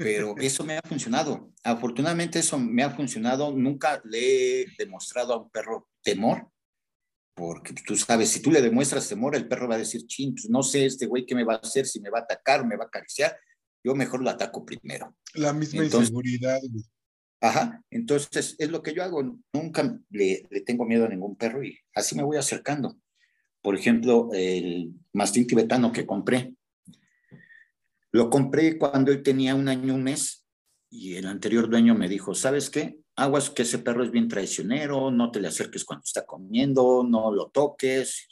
Pero 0.03 0.35
eso 0.37 0.63
me 0.63 0.77
ha 0.77 0.81
funcionado. 0.87 1.51
Afortunadamente 1.63 2.39
eso 2.39 2.57
me 2.57 2.83
ha 2.83 2.89
funcionado. 2.89 3.51
Nunca 3.51 4.01
le 4.05 4.61
he 4.61 4.67
demostrado 4.77 5.33
a 5.33 5.41
un 5.41 5.49
perro 5.49 5.89
temor 6.01 6.51
porque 7.33 7.73
tú 7.85 7.95
sabes, 7.95 8.29
si 8.29 8.41
tú 8.41 8.51
le 8.51 8.61
demuestras 8.61 9.07
temor, 9.07 9.35
el 9.35 9.47
perro 9.47 9.67
va 9.67 9.75
a 9.75 9.79
decir, 9.79 10.05
chin, 10.05 10.33
pues 10.33 10.49
no 10.49 10.61
sé 10.63 10.85
este 10.85 11.05
güey 11.05 11.25
qué 11.25 11.33
me 11.33 11.43
va 11.43 11.55
a 11.55 11.57
hacer, 11.57 11.87
si 11.87 11.99
me 11.99 12.09
va 12.09 12.19
a 12.19 12.21
atacar 12.21 12.65
me 12.65 12.75
va 12.75 12.83
a 12.83 12.87
acariciar, 12.87 13.35
yo 13.83 13.95
mejor 13.95 14.21
lo 14.21 14.29
ataco 14.29 14.65
primero. 14.65 15.15
La 15.33 15.53
misma 15.53 15.83
inseguridad. 15.83 16.59
Ajá, 17.41 17.81
entonces 17.89 18.55
es 18.59 18.69
lo 18.69 18.83
que 18.83 18.93
yo 18.93 19.03
hago, 19.03 19.39
nunca 19.53 19.99
le, 20.11 20.45
le, 20.51 20.61
tengo 20.61 20.85
miedo 20.85 21.05
a 21.05 21.09
ningún 21.09 21.35
perro 21.35 21.63
y 21.63 21.75
así 21.95 22.15
me 22.15 22.23
voy 22.23 22.37
acercando. 22.37 22.97
Por 23.63 23.75
ejemplo, 23.75 24.29
el 24.33 24.93
mastín 25.13 25.47
tibetano 25.47 25.91
que 25.91 26.05
compré, 26.05 26.53
lo 28.11 28.29
compré 28.29 28.77
cuando 28.77 29.11
él 29.11 29.23
tenía 29.23 29.55
un 29.55 29.67
año, 29.67 29.95
un 29.95 30.03
mes, 30.03 30.45
y 30.89 31.15
el 31.15 31.27
anterior 31.27 31.69
dueño 31.69 31.95
me 31.95 32.09
dijo, 32.09 32.35
¿sabes 32.35 32.69
qué? 32.69 33.01
aguas 33.15 33.49
que 33.49 33.63
ese 33.63 33.79
perro 33.79 34.03
es 34.03 34.11
bien 34.11 34.27
traicionero, 34.27 35.11
no 35.11 35.31
te 35.31 35.39
le 35.39 35.47
acerques 35.47 35.85
cuando 35.85 36.03
está 36.03 36.25
comiendo, 36.25 37.03
no 37.07 37.31
lo 37.31 37.49
toques. 37.49 38.27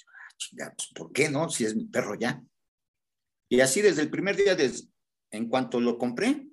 Ah, 0.61 0.73
pues, 0.75 0.89
¿por 0.95 1.11
qué 1.11 1.29
no? 1.29 1.49
Si 1.49 1.65
es 1.65 1.75
mi 1.75 1.85
perro 1.85 2.15
ya. 2.15 2.41
Y 3.49 3.59
así 3.61 3.81
desde 3.81 4.01
el 4.01 4.09
primer 4.09 4.35
día, 4.35 4.55
en 5.31 5.49
cuanto 5.49 5.79
lo 5.79 5.97
compré, 5.97 6.47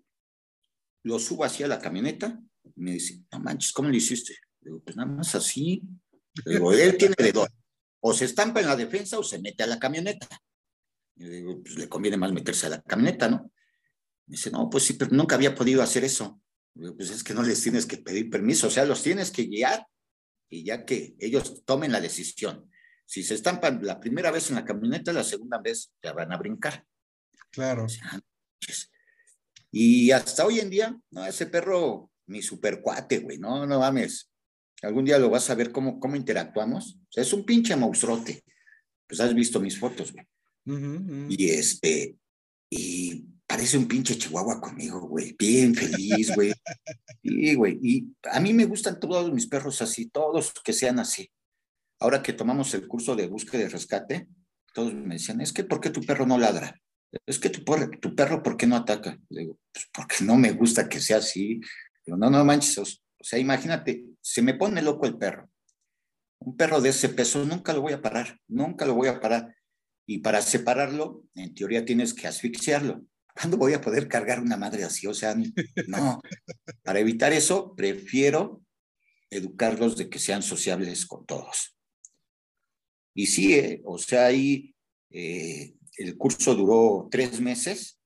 lo 1.05 1.19
subo 1.19 1.45
hacia 1.45 1.69
la 1.69 1.79
camioneta, 1.79 2.41
me 2.75 2.93
dice, 2.93 3.23
no 3.33 3.41
manches, 3.41 3.73
¿cómo 3.73 3.89
lo 3.89 3.97
hiciste? 3.97 4.35
Le 4.61 4.71
digo, 4.71 4.83
pues 4.83 4.97
nada 4.97 5.11
más 5.11 5.35
así. 5.35 5.83
Le 6.45 6.55
digo, 6.55 6.73
él 6.73 6.97
tiene 6.97 7.15
de. 7.17 7.47
O 8.01 8.13
se 8.13 8.25
estampa 8.25 8.61
en 8.61 8.67
la 8.67 8.77
defensa 8.77 9.19
o 9.19 9.23
se 9.23 9.39
mete 9.39 9.63
a 9.63 9.67
la 9.67 9.79
camioneta. 9.79 10.29
Le 11.17 11.31
digo, 11.31 11.63
pues 11.63 11.77
le 11.77 11.89
conviene 11.89 12.17
más 12.17 12.33
meterse 12.33 12.67
a 12.67 12.71
la 12.71 12.83
camioneta, 12.83 13.29
¿no? 13.29 13.51
Me 14.27 14.37
dice, 14.37 14.51
no, 14.51 14.69
pues 14.69 14.85
sí, 14.85 14.95
pero 14.95 15.13
nunca 15.13 15.35
había 15.37 15.55
podido 15.55 15.83
hacer 15.83 16.05
eso. 16.05 16.41
Pues 16.75 17.11
es 17.11 17.25
que 17.25 17.33
no 17.33 17.43
les 17.43 17.63
tienes 17.63 17.87
que 17.87 17.97
pedir 17.99 18.29
permiso, 18.29 18.67
o 18.67 18.71
sea, 18.71 18.85
los 18.85 19.03
tienes 19.03 19.31
que 19.31 19.45
guiar 19.45 19.87
y 20.51 20.65
ya 20.65 20.85
que 20.85 21.15
ellos 21.19 21.65
tomen 21.65 21.93
la 21.93 22.01
decisión. 22.01 22.71
Si 23.07 23.23
se 23.23 23.35
estampan 23.35 23.81
la 23.83 23.99
primera 23.99 24.31
vez 24.31 24.51
en 24.51 24.57
la 24.57 24.65
camioneta, 24.65 25.13
la 25.13 25.25
segunda 25.25 25.59
vez 25.59 25.93
ya 26.03 26.13
van 26.13 26.33
a 26.33 26.37
brincar. 26.37 26.85
Claro. 27.51 27.87
Y 29.71 30.11
hasta 30.11 30.45
hoy 30.45 30.61
en 30.61 30.71
día, 30.71 30.97
no, 31.11 31.25
ese 31.25 31.47
perro, 31.47 32.11
mi 32.27 32.43
super 32.43 32.81
cuate, 32.83 33.21
güey, 33.21 33.39
no, 33.39 33.67
no 33.67 33.79
mames. 33.79 34.31
Algún 34.83 35.05
día 35.05 35.19
lo 35.19 35.31
vas 35.31 35.49
a 35.49 35.55
ver 35.55 35.73
cómo, 35.73 35.99
cómo 35.99 36.17
interactuamos. 36.17 36.99
O 37.01 37.13
sea, 37.13 37.23
es 37.23 37.33
un 37.33 37.45
pinche 37.45 37.75
monstruote. 37.77 38.43
Pues 39.07 39.21
has 39.21 39.35
visto 39.35 39.61
mis 39.61 39.79
fotos, 39.79 40.13
güey. 40.13 40.27
Y 40.67 41.51
este, 41.51 42.17
y 42.71 43.25
parece 43.47 43.79
un 43.79 43.87
pinche 43.87 44.19
chihuahua 44.19 44.61
conmigo, 44.61 45.01
güey, 45.01 45.35
bien 45.39 45.75
feliz, 45.75 46.35
güey. 46.35 46.53
Sí, 47.23 47.55
güey, 47.55 47.79
y 47.83 48.07
a 48.31 48.41
mí 48.41 48.53
me 48.53 48.65
gustan 48.65 48.99
todos 48.99 49.33
mis 49.33 49.47
perros 49.47 49.81
así, 49.83 50.07
todos 50.09 50.53
que 50.65 50.73
sean 50.73 50.99
así. 50.99 51.31
Ahora 52.01 52.23
que 52.23 52.33
tomamos 52.33 52.75
el 52.75 52.87
curso 52.87 53.17
de 53.17 53.27
búsqueda 53.27 53.63
y 53.63 53.69
rescate, 53.69 54.29
todos 54.75 54.95
me 54.95 55.15
decían, 55.15 55.41
es 55.41 55.53
que 55.53 55.65
¿por 55.65 55.81
qué 55.81 55.91
tu 55.91 56.03
perro 56.03 56.27
no 56.27 56.39
ladra? 56.39 56.79
Es 57.25 57.39
que 57.39 57.49
tu, 57.49 57.63
tu 58.01 58.15
perro, 58.15 58.43
¿por 58.43 58.57
qué 58.57 58.67
no 58.67 58.77
ataca? 58.77 59.19
Le 59.31 59.43
digo, 59.43 59.59
pues 59.73 59.89
porque 59.95 60.17
no 60.25 60.37
me 60.37 60.53
gusta 60.53 60.89
que 60.89 61.01
sea 61.01 61.19
así. 61.19 61.61
Pero 62.05 62.17
no, 62.17 62.31
no 62.31 62.45
manches, 62.45 62.79
o 62.79 63.25
sea, 63.25 63.39
imagínate, 63.39 64.05
se 64.21 64.43
me 64.43 64.55
pone 64.55 64.83
loco 64.83 65.07
el 65.07 65.17
perro. 65.17 65.51
Un 66.39 66.57
perro 66.57 66.81
de 66.81 66.91
ese 66.91 67.09
peso 67.09 67.45
nunca 67.45 67.73
lo 67.73 67.81
voy 67.81 67.93
a 67.93 68.03
parar, 68.03 68.39
nunca 68.47 68.85
lo 68.87 68.95
voy 68.95 69.09
a 69.09 69.21
parar. 69.21 69.57
Y 70.07 70.19
para 70.19 70.41
separarlo, 70.41 71.25
en 71.35 71.55
teoría 71.55 71.85
tienes 71.85 72.15
que 72.15 72.29
asfixiarlo. 72.29 73.05
¿Cuándo 73.35 73.57
voy 73.59 73.75
a 73.75 73.81
poder 73.81 74.09
cargar 74.09 74.41
una 74.41 74.57
madre 74.57 74.85
así? 74.85 75.07
O 75.07 75.15
sea, 75.15 75.37
no. 75.89 76.23
Para 76.83 77.01
evitar 77.01 77.33
eso, 77.33 77.75
prefiero 77.75 78.63
educarlos 79.31 79.97
de 79.97 80.09
que 80.09 80.19
sean 80.19 80.43
sociables 80.43 81.05
con 81.07 81.27
todos. 81.27 81.77
Y 83.15 83.27
sí, 83.27 83.55
eh, 83.55 83.83
o 83.85 83.99
sea, 83.99 84.27
ahí 84.27 84.75
eh, 85.11 85.75
el 85.99 86.17
curso 86.17 86.55
duró 86.55 87.09
tres 87.11 87.41
meses 87.41 88.01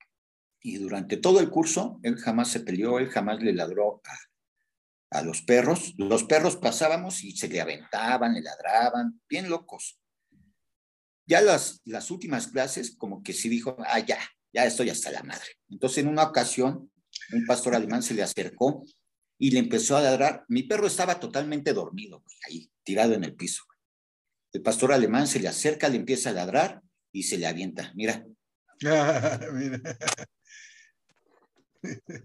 y 0.62 0.76
durante 0.78 1.16
todo 1.16 1.40
el 1.40 1.50
curso 1.50 2.00
él 2.02 2.16
jamás 2.16 2.48
se 2.50 2.60
peleó, 2.60 2.98
él 2.98 3.08
jamás 3.08 3.42
le 3.42 3.52
ladró 3.52 4.00
a, 4.04 5.18
a 5.18 5.22
los 5.22 5.42
perros. 5.42 5.94
Los 5.96 6.24
perros 6.24 6.56
pasábamos 6.56 7.22
y 7.24 7.36
se 7.36 7.48
le 7.48 7.60
aventaban, 7.60 8.34
le 8.34 8.40
ladraban, 8.40 9.20
bien 9.28 9.48
locos. 9.50 9.99
Ya 11.30 11.40
las, 11.40 11.80
las 11.84 12.10
últimas 12.10 12.48
clases, 12.48 12.96
como 12.96 13.22
que 13.22 13.32
sí 13.32 13.48
dijo, 13.48 13.76
ah, 13.86 14.00
ya, 14.00 14.18
ya 14.52 14.66
estoy 14.66 14.90
hasta 14.90 15.12
la 15.12 15.22
madre. 15.22 15.46
Entonces, 15.68 15.98
en 15.98 16.08
una 16.08 16.24
ocasión, 16.24 16.90
un 17.32 17.46
pastor 17.46 17.76
alemán 17.76 18.02
se 18.02 18.14
le 18.14 18.24
acercó 18.24 18.84
y 19.38 19.52
le 19.52 19.60
empezó 19.60 19.96
a 19.96 20.02
ladrar. 20.02 20.44
Mi 20.48 20.64
perro 20.64 20.88
estaba 20.88 21.20
totalmente 21.20 21.72
dormido, 21.72 22.24
ahí, 22.48 22.68
tirado 22.82 23.14
en 23.14 23.22
el 23.22 23.36
piso. 23.36 23.62
El 24.52 24.62
pastor 24.62 24.92
alemán 24.92 25.28
se 25.28 25.38
le 25.38 25.46
acerca, 25.46 25.88
le 25.88 25.98
empieza 25.98 26.30
a 26.30 26.32
ladrar 26.32 26.82
y 27.12 27.22
se 27.22 27.38
le 27.38 27.46
avienta. 27.46 27.92
Mira. 27.94 28.26
Mira. 29.52 29.80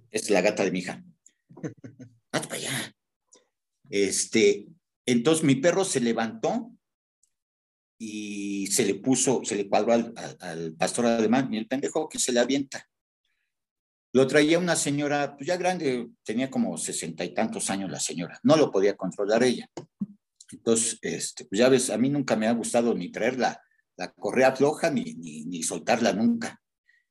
Es 0.10 0.32
la 0.32 0.42
gata 0.42 0.64
de 0.64 0.72
mi 0.72 0.80
hija. 0.80 1.04
para 2.32 2.56
allá. 2.56 2.96
Este, 3.88 4.66
entonces 5.06 5.44
mi 5.44 5.58
perro 5.58 5.86
se 5.86 6.00
levantó 6.00 6.72
y 7.98 8.68
se 8.68 8.86
le 8.86 8.96
puso, 8.96 9.42
se 9.44 9.56
le 9.56 9.70
cuadró 9.70 9.94
al, 9.94 10.14
al, 10.40 10.74
pastor 10.74 11.06
alemán 11.06 11.54
y 11.54 11.58
el 11.58 11.68
pendejo 11.68 12.10
que 12.10 12.20
se 12.20 12.32
le 12.32 12.40
avienta. 12.40 12.88
Lo 14.14 14.28
traía 14.28 14.60
una 14.60 14.76
señora, 14.76 15.36
pues 15.36 15.48
ya 15.48 15.58
grande, 15.58 16.10
tenía 16.24 16.50
como 16.50 16.78
sesenta 16.78 17.26
y 17.26 17.34
tantos 17.34 17.70
años 17.70 17.92
la 17.92 18.00
señora, 18.00 18.40
no 18.44 18.56
lo 18.56 18.72
podía 18.72 18.96
controlar 18.96 19.44
ella. 19.44 19.70
Entonces, 20.52 21.00
este, 21.02 21.46
pues 21.46 21.60
ya 21.60 21.70
ves, 21.70 21.90
a 21.90 21.98
mí 21.98 22.10
nunca 22.10 22.36
me 22.36 22.48
ha 22.48 22.54
gustado 22.54 22.94
ni 22.94 23.12
traer 23.12 23.38
la, 23.38 23.62
la 23.98 24.12
correa 24.14 24.56
floja 24.56 24.90
ni, 24.90 25.04
ni, 25.16 25.46
ni, 25.46 25.64
soltarla 25.64 26.14
nunca. 26.14 26.62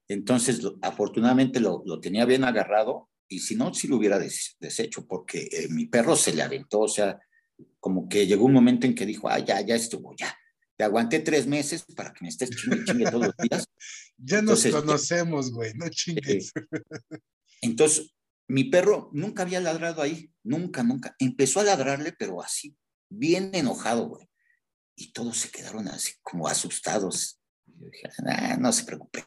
Entonces, 0.08 0.60
afortunadamente 0.82 1.60
lo, 1.60 1.82
lo, 1.84 2.00
tenía 2.00 2.24
bien 2.24 2.44
agarrado 2.44 3.10
y 3.28 3.40
si 3.40 3.56
no, 3.56 3.72
sí 3.74 3.88
lo 3.88 3.96
hubiera 3.96 4.18
des, 4.18 4.56
deshecho 4.60 5.06
porque 5.06 5.48
eh, 5.50 5.68
mi 5.70 5.86
perro 5.86 6.14
se 6.14 6.34
le 6.34 6.42
aventó, 6.42 6.80
o 6.80 6.88
sea, 6.88 7.18
como 7.80 8.08
que 8.08 8.26
llegó 8.26 8.44
un 8.44 8.52
momento 8.52 8.86
en 8.86 8.94
que 8.94 9.06
dijo, 9.06 9.28
ah, 9.28 9.38
ya, 9.38 9.60
ya 9.60 9.74
estuvo, 9.74 10.14
ya. 10.16 10.34
Te 10.76 10.84
aguanté 10.84 11.20
tres 11.20 11.46
meses 11.46 11.84
para 11.94 12.12
que 12.12 12.20
me 12.22 12.28
estés 12.28 12.50
chingue, 12.50 12.84
chingue 12.84 13.04
todos 13.04 13.26
los 13.26 13.36
días. 13.36 13.66
ya 14.16 14.42
nos 14.42 14.66
conocemos, 14.66 15.52
güey, 15.52 15.72
no 15.74 15.88
chingues. 15.88 16.52
Eh, 16.56 16.66
entonces, 17.62 18.14
mi 18.48 18.64
perro 18.64 19.10
nunca 19.12 19.42
había 19.42 19.60
ladrado 19.60 20.02
ahí, 20.02 20.30
nunca, 20.42 20.82
nunca. 20.82 21.14
Empezó 21.18 21.60
a 21.60 21.64
ladrarle, 21.64 22.12
pero 22.18 22.42
así, 22.42 22.76
bien 23.08 23.50
enojado, 23.54 24.08
güey. 24.08 24.28
Y 24.96 25.12
todos 25.12 25.38
se 25.38 25.50
quedaron 25.50 25.88
así 25.88 26.12
como 26.22 26.48
asustados. 26.48 27.40
yo 27.66 27.88
dije, 27.90 28.08
ah, 28.26 28.56
no 28.58 28.72
se 28.72 28.84
preocupen. 28.84 29.24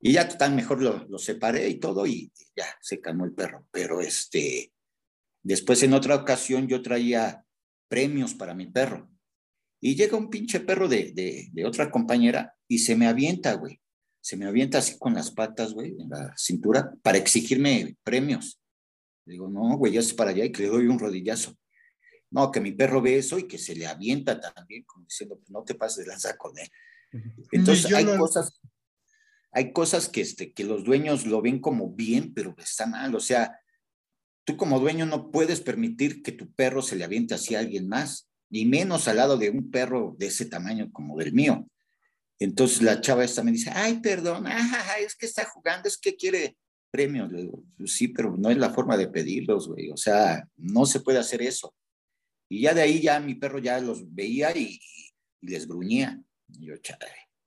Y 0.00 0.12
ya 0.12 0.28
total, 0.28 0.54
mejor 0.54 0.82
lo, 0.82 1.06
lo, 1.08 1.18
separé 1.18 1.68
y 1.68 1.78
todo 1.78 2.06
y 2.06 2.32
ya 2.56 2.66
se 2.80 3.00
calmó 3.00 3.24
el 3.24 3.32
perro. 3.32 3.66
Pero 3.70 4.00
este, 4.00 4.72
después 5.42 5.82
en 5.84 5.94
otra 5.94 6.16
ocasión 6.16 6.66
yo 6.66 6.82
traía 6.82 7.44
premios 7.88 8.34
para 8.34 8.54
mi 8.54 8.66
perro. 8.66 9.11
Y 9.84 9.96
llega 9.96 10.16
un 10.16 10.30
pinche 10.30 10.60
perro 10.60 10.86
de, 10.86 11.10
de, 11.10 11.48
de 11.52 11.66
otra 11.66 11.90
compañera 11.90 12.54
y 12.68 12.78
se 12.78 12.94
me 12.94 13.08
avienta, 13.08 13.54
güey. 13.54 13.80
Se 14.20 14.36
me 14.36 14.46
avienta 14.46 14.78
así 14.78 14.96
con 14.96 15.14
las 15.14 15.32
patas, 15.32 15.74
güey, 15.74 15.96
en 15.98 16.08
la 16.08 16.32
cintura, 16.36 16.94
para 17.02 17.18
exigirme 17.18 17.96
premios. 18.04 18.60
digo, 19.26 19.48
no, 19.48 19.76
güey, 19.76 19.94
ya 19.94 20.02
se 20.02 20.14
para 20.14 20.30
allá 20.30 20.44
y 20.44 20.52
que 20.52 20.62
le 20.62 20.68
doy 20.68 20.86
un 20.86 21.00
rodillazo. 21.00 21.58
No, 22.30 22.52
que 22.52 22.60
mi 22.60 22.70
perro 22.70 23.02
ve 23.02 23.18
eso 23.18 23.40
y 23.40 23.48
que 23.48 23.58
se 23.58 23.74
le 23.74 23.86
avienta 23.88 24.40
también, 24.40 24.84
como 24.84 25.04
diciendo, 25.04 25.36
pues 25.36 25.50
no 25.50 25.64
te 25.64 25.74
pases 25.74 26.04
de 26.04 26.10
lanza 26.10 26.36
con 26.36 26.56
él. 26.56 26.68
Entonces 27.50 27.92
hay 27.92 28.06
cosas, 28.16 28.60
hay 29.50 29.72
cosas 29.72 30.08
que, 30.08 30.20
este, 30.20 30.52
que 30.52 30.62
los 30.62 30.84
dueños 30.84 31.26
lo 31.26 31.42
ven 31.42 31.58
como 31.58 31.90
bien, 31.90 32.32
pero 32.32 32.54
está 32.56 32.86
mal. 32.86 33.16
O 33.16 33.20
sea, 33.20 33.58
tú 34.44 34.56
como 34.56 34.78
dueño 34.78 35.06
no 35.06 35.32
puedes 35.32 35.60
permitir 35.60 36.22
que 36.22 36.30
tu 36.30 36.52
perro 36.52 36.82
se 36.82 36.94
le 36.94 37.02
aviente 37.02 37.34
así 37.34 37.56
a 37.56 37.58
alguien 37.58 37.88
más, 37.88 38.30
ni 38.52 38.66
menos 38.66 39.08
al 39.08 39.16
lado 39.16 39.38
de 39.38 39.48
un 39.48 39.70
perro 39.70 40.14
de 40.18 40.26
ese 40.26 40.44
tamaño 40.44 40.92
como 40.92 41.16
del 41.16 41.32
mío. 41.32 41.66
Entonces 42.38 42.82
la 42.82 43.00
chava 43.00 43.24
esta 43.24 43.42
me 43.42 43.50
dice, 43.50 43.70
ay, 43.74 44.00
perdón, 44.00 44.46
es 45.00 45.16
que 45.16 45.24
está 45.24 45.46
jugando, 45.46 45.88
es 45.88 45.96
que 45.96 46.14
quiere 46.14 46.58
premios. 46.90 47.32
Le 47.32 47.42
digo, 47.44 47.64
pues 47.78 47.94
sí, 47.94 48.08
pero 48.08 48.36
no 48.36 48.50
es 48.50 48.58
la 48.58 48.68
forma 48.68 48.98
de 48.98 49.08
pedirlos, 49.08 49.68
güey. 49.68 49.90
O 49.90 49.96
sea, 49.96 50.46
no 50.56 50.84
se 50.84 51.00
puede 51.00 51.18
hacer 51.18 51.40
eso. 51.40 51.74
Y 52.50 52.60
ya 52.60 52.74
de 52.74 52.82
ahí 52.82 53.00
ya 53.00 53.18
mi 53.20 53.34
perro 53.36 53.58
ya 53.58 53.80
los 53.80 54.14
veía 54.14 54.54
y, 54.54 54.78
y 55.40 55.48
les 55.48 55.66
gruñía. 55.66 56.20
Y 56.60 56.66
yo, 56.66 56.76
chale. 56.76 57.06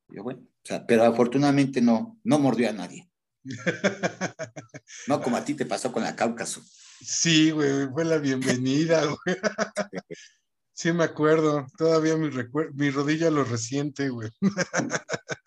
Yo, 0.10 0.24
bueno, 0.24 0.42
o 0.42 0.68
sea, 0.68 0.88
pero 0.88 1.04
afortunadamente 1.04 1.82
no, 1.82 2.20
no 2.24 2.40
mordió 2.40 2.70
a 2.70 2.74
nadie. 2.74 3.08
No 5.08 5.22
como 5.22 5.38
a 5.38 5.46
ti 5.46 5.54
te 5.54 5.66
pasó 5.66 5.92
con 5.92 6.02
la 6.02 6.16
Cáucaso. 6.16 6.64
Sí, 7.02 7.52
güey, 7.52 7.88
fue 7.94 8.06
la 8.06 8.18
bienvenida, 8.18 9.04
güey. 9.06 9.38
Sí, 10.76 10.92
me 10.92 11.06
acuerdo. 11.06 11.66
Todavía 11.78 12.18
mi, 12.18 12.30
mi 12.74 12.90
rodilla 12.90 13.32
lo 13.32 13.44
resiente, 13.44 14.10
güey. 14.10 14.30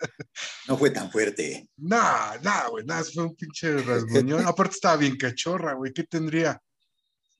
No 0.68 0.76
fue 0.76 0.90
tan 0.90 1.10
fuerte. 1.10 1.68
No, 1.78 1.98
no, 2.42 2.70
güey, 2.70 2.84
nada, 2.84 3.02
fue 3.02 3.24
un 3.24 3.34
pinche 3.34 3.72
rasguñón. 3.82 4.46
Aparte 4.46 4.74
estaba 4.74 4.96
bien 4.96 5.16
cachorra, 5.16 5.72
güey. 5.72 5.92
¿Qué 5.92 6.04
tendría? 6.04 6.60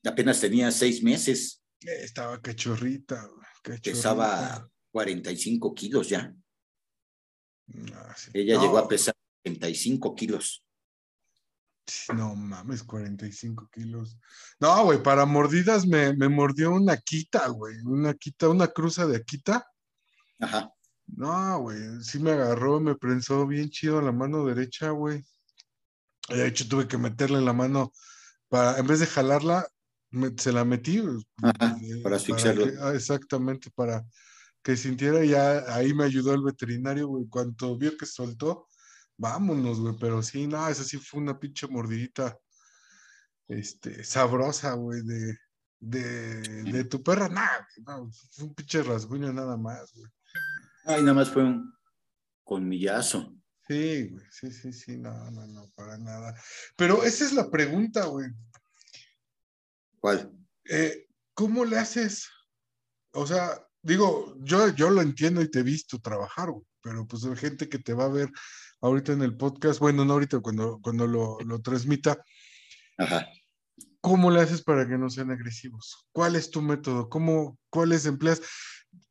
Apenas 0.03 0.41
tenía 0.41 0.71
seis 0.71 1.03
meses. 1.03 1.61
Estaba 1.79 2.41
cachorrita, 2.41 3.29
cachorrita. 3.61 3.91
Pesaba 3.91 4.69
45 4.91 5.73
kilos 5.75 6.09
ya. 6.09 6.33
Ella 8.33 8.59
llegó 8.59 8.79
a 8.79 8.87
pesar 8.87 9.13
35 9.43 10.15
kilos. 10.15 10.63
No 12.15 12.35
mames, 12.35 12.83
45 12.83 13.69
kilos. 13.71 14.17
No, 14.59 14.83
güey, 14.85 15.01
para 15.01 15.25
mordidas 15.25 15.85
me, 15.85 16.13
me 16.13 16.29
mordió 16.29 16.71
una 16.71 16.97
quita, 16.97 17.47
güey. 17.47 17.75
Una 17.83 18.13
quita, 18.13 18.49
una 18.49 18.67
cruza 18.67 19.05
de 19.07 19.23
quita. 19.23 19.65
Ajá. 20.39 20.71
No, 21.07 21.59
güey, 21.61 21.79
sí 22.01 22.19
me 22.19 22.31
agarró, 22.31 22.79
me 22.79 22.95
prensó 22.95 23.45
bien 23.47 23.69
chido 23.69 24.01
la 24.01 24.11
mano 24.11 24.45
derecha, 24.45 24.91
güey. 24.91 25.23
De 26.29 26.47
hecho, 26.47 26.67
tuve 26.67 26.87
que 26.87 26.97
meterle 26.97 27.41
la 27.41 27.53
mano 27.53 27.91
para, 28.47 28.77
en 28.77 28.85
vez 28.85 28.99
de 28.99 29.07
jalarla, 29.07 29.67
se 30.37 30.51
la 30.51 30.65
metí. 30.65 30.99
Eh, 30.99 32.01
para 32.03 32.17
asfixiarlo. 32.17 32.65
Ah, 32.81 32.93
exactamente, 32.93 33.71
para 33.71 34.05
que 34.61 34.77
sintiera 34.77 35.23
ya, 35.25 35.73
ahí 35.73 35.93
me 35.93 36.05
ayudó 36.05 36.33
el 36.33 36.43
veterinario, 36.43 37.07
güey. 37.07 37.27
Cuando 37.27 37.77
vio 37.77 37.97
que 37.97 38.05
soltó, 38.05 38.67
vámonos, 39.19 39.79
güey. 39.79 39.95
Pero 39.99 40.23
sí, 40.23 40.47
no, 40.47 40.67
esa 40.67 40.83
sí 40.83 40.97
fue 40.97 41.19
una 41.21 41.39
pinche 41.39 41.67
mordidita, 41.67 42.39
este, 43.47 44.03
sabrosa, 44.03 44.73
güey, 44.73 45.03
de, 45.03 45.37
de, 45.79 46.41
de, 46.63 46.83
tu 46.85 47.03
perra. 47.03 47.29
Nada, 47.29 47.67
no, 47.85 48.09
fue 48.31 48.45
un 48.45 48.55
pinche 48.55 48.81
rasguño 48.81 49.31
nada 49.31 49.57
más, 49.57 49.93
güey. 49.93 50.11
Ay, 50.85 51.01
nada 51.01 51.13
más 51.13 51.29
fue 51.29 51.43
un 51.43 51.71
colmillazo. 52.43 53.35
Sí, 53.67 54.07
güey, 54.09 54.25
sí, 54.31 54.51
sí, 54.51 54.73
sí, 54.73 54.97
no, 54.97 55.29
no, 55.29 55.45
no, 55.45 55.69
para 55.75 55.97
nada. 55.97 56.35
Pero 56.75 57.03
esa 57.03 57.25
es 57.25 57.33
la 57.33 57.51
pregunta, 57.51 58.05
güey. 58.05 58.29
¿Cuál? 59.99 60.31
Eh, 60.69 61.07
¿Cómo 61.33 61.65
le 61.65 61.77
haces? 61.77 62.27
O 63.11 63.27
sea, 63.27 63.68
digo, 63.81 64.35
yo, 64.39 64.69
yo 64.69 64.89
lo 64.89 65.01
entiendo 65.01 65.41
y 65.41 65.49
te 65.49 65.59
he 65.59 65.63
visto 65.63 65.99
trabajar, 65.99 66.49
pero 66.81 67.05
pues 67.07 67.25
hay 67.25 67.35
gente 67.35 67.69
que 67.69 67.79
te 67.79 67.93
va 67.93 68.05
a 68.05 68.09
ver 68.09 68.31
ahorita 68.81 69.13
en 69.13 69.21
el 69.21 69.35
podcast, 69.35 69.79
bueno, 69.79 70.05
no 70.05 70.13
ahorita, 70.13 70.39
cuando, 70.39 70.79
cuando 70.81 71.07
lo, 71.07 71.39
lo 71.41 71.61
transmita. 71.61 72.23
Ajá. 72.97 73.27
¿Cómo 74.01 74.31
le 74.31 74.41
haces 74.41 74.61
para 74.61 74.87
que 74.87 74.97
no 74.97 75.09
sean 75.09 75.31
agresivos? 75.31 76.07
¿Cuál 76.13 76.35
es 76.35 76.49
tu 76.49 76.61
método? 76.61 77.09
¿Cómo, 77.09 77.57
¿Cuáles 77.69 78.05
empleas? 78.05 78.41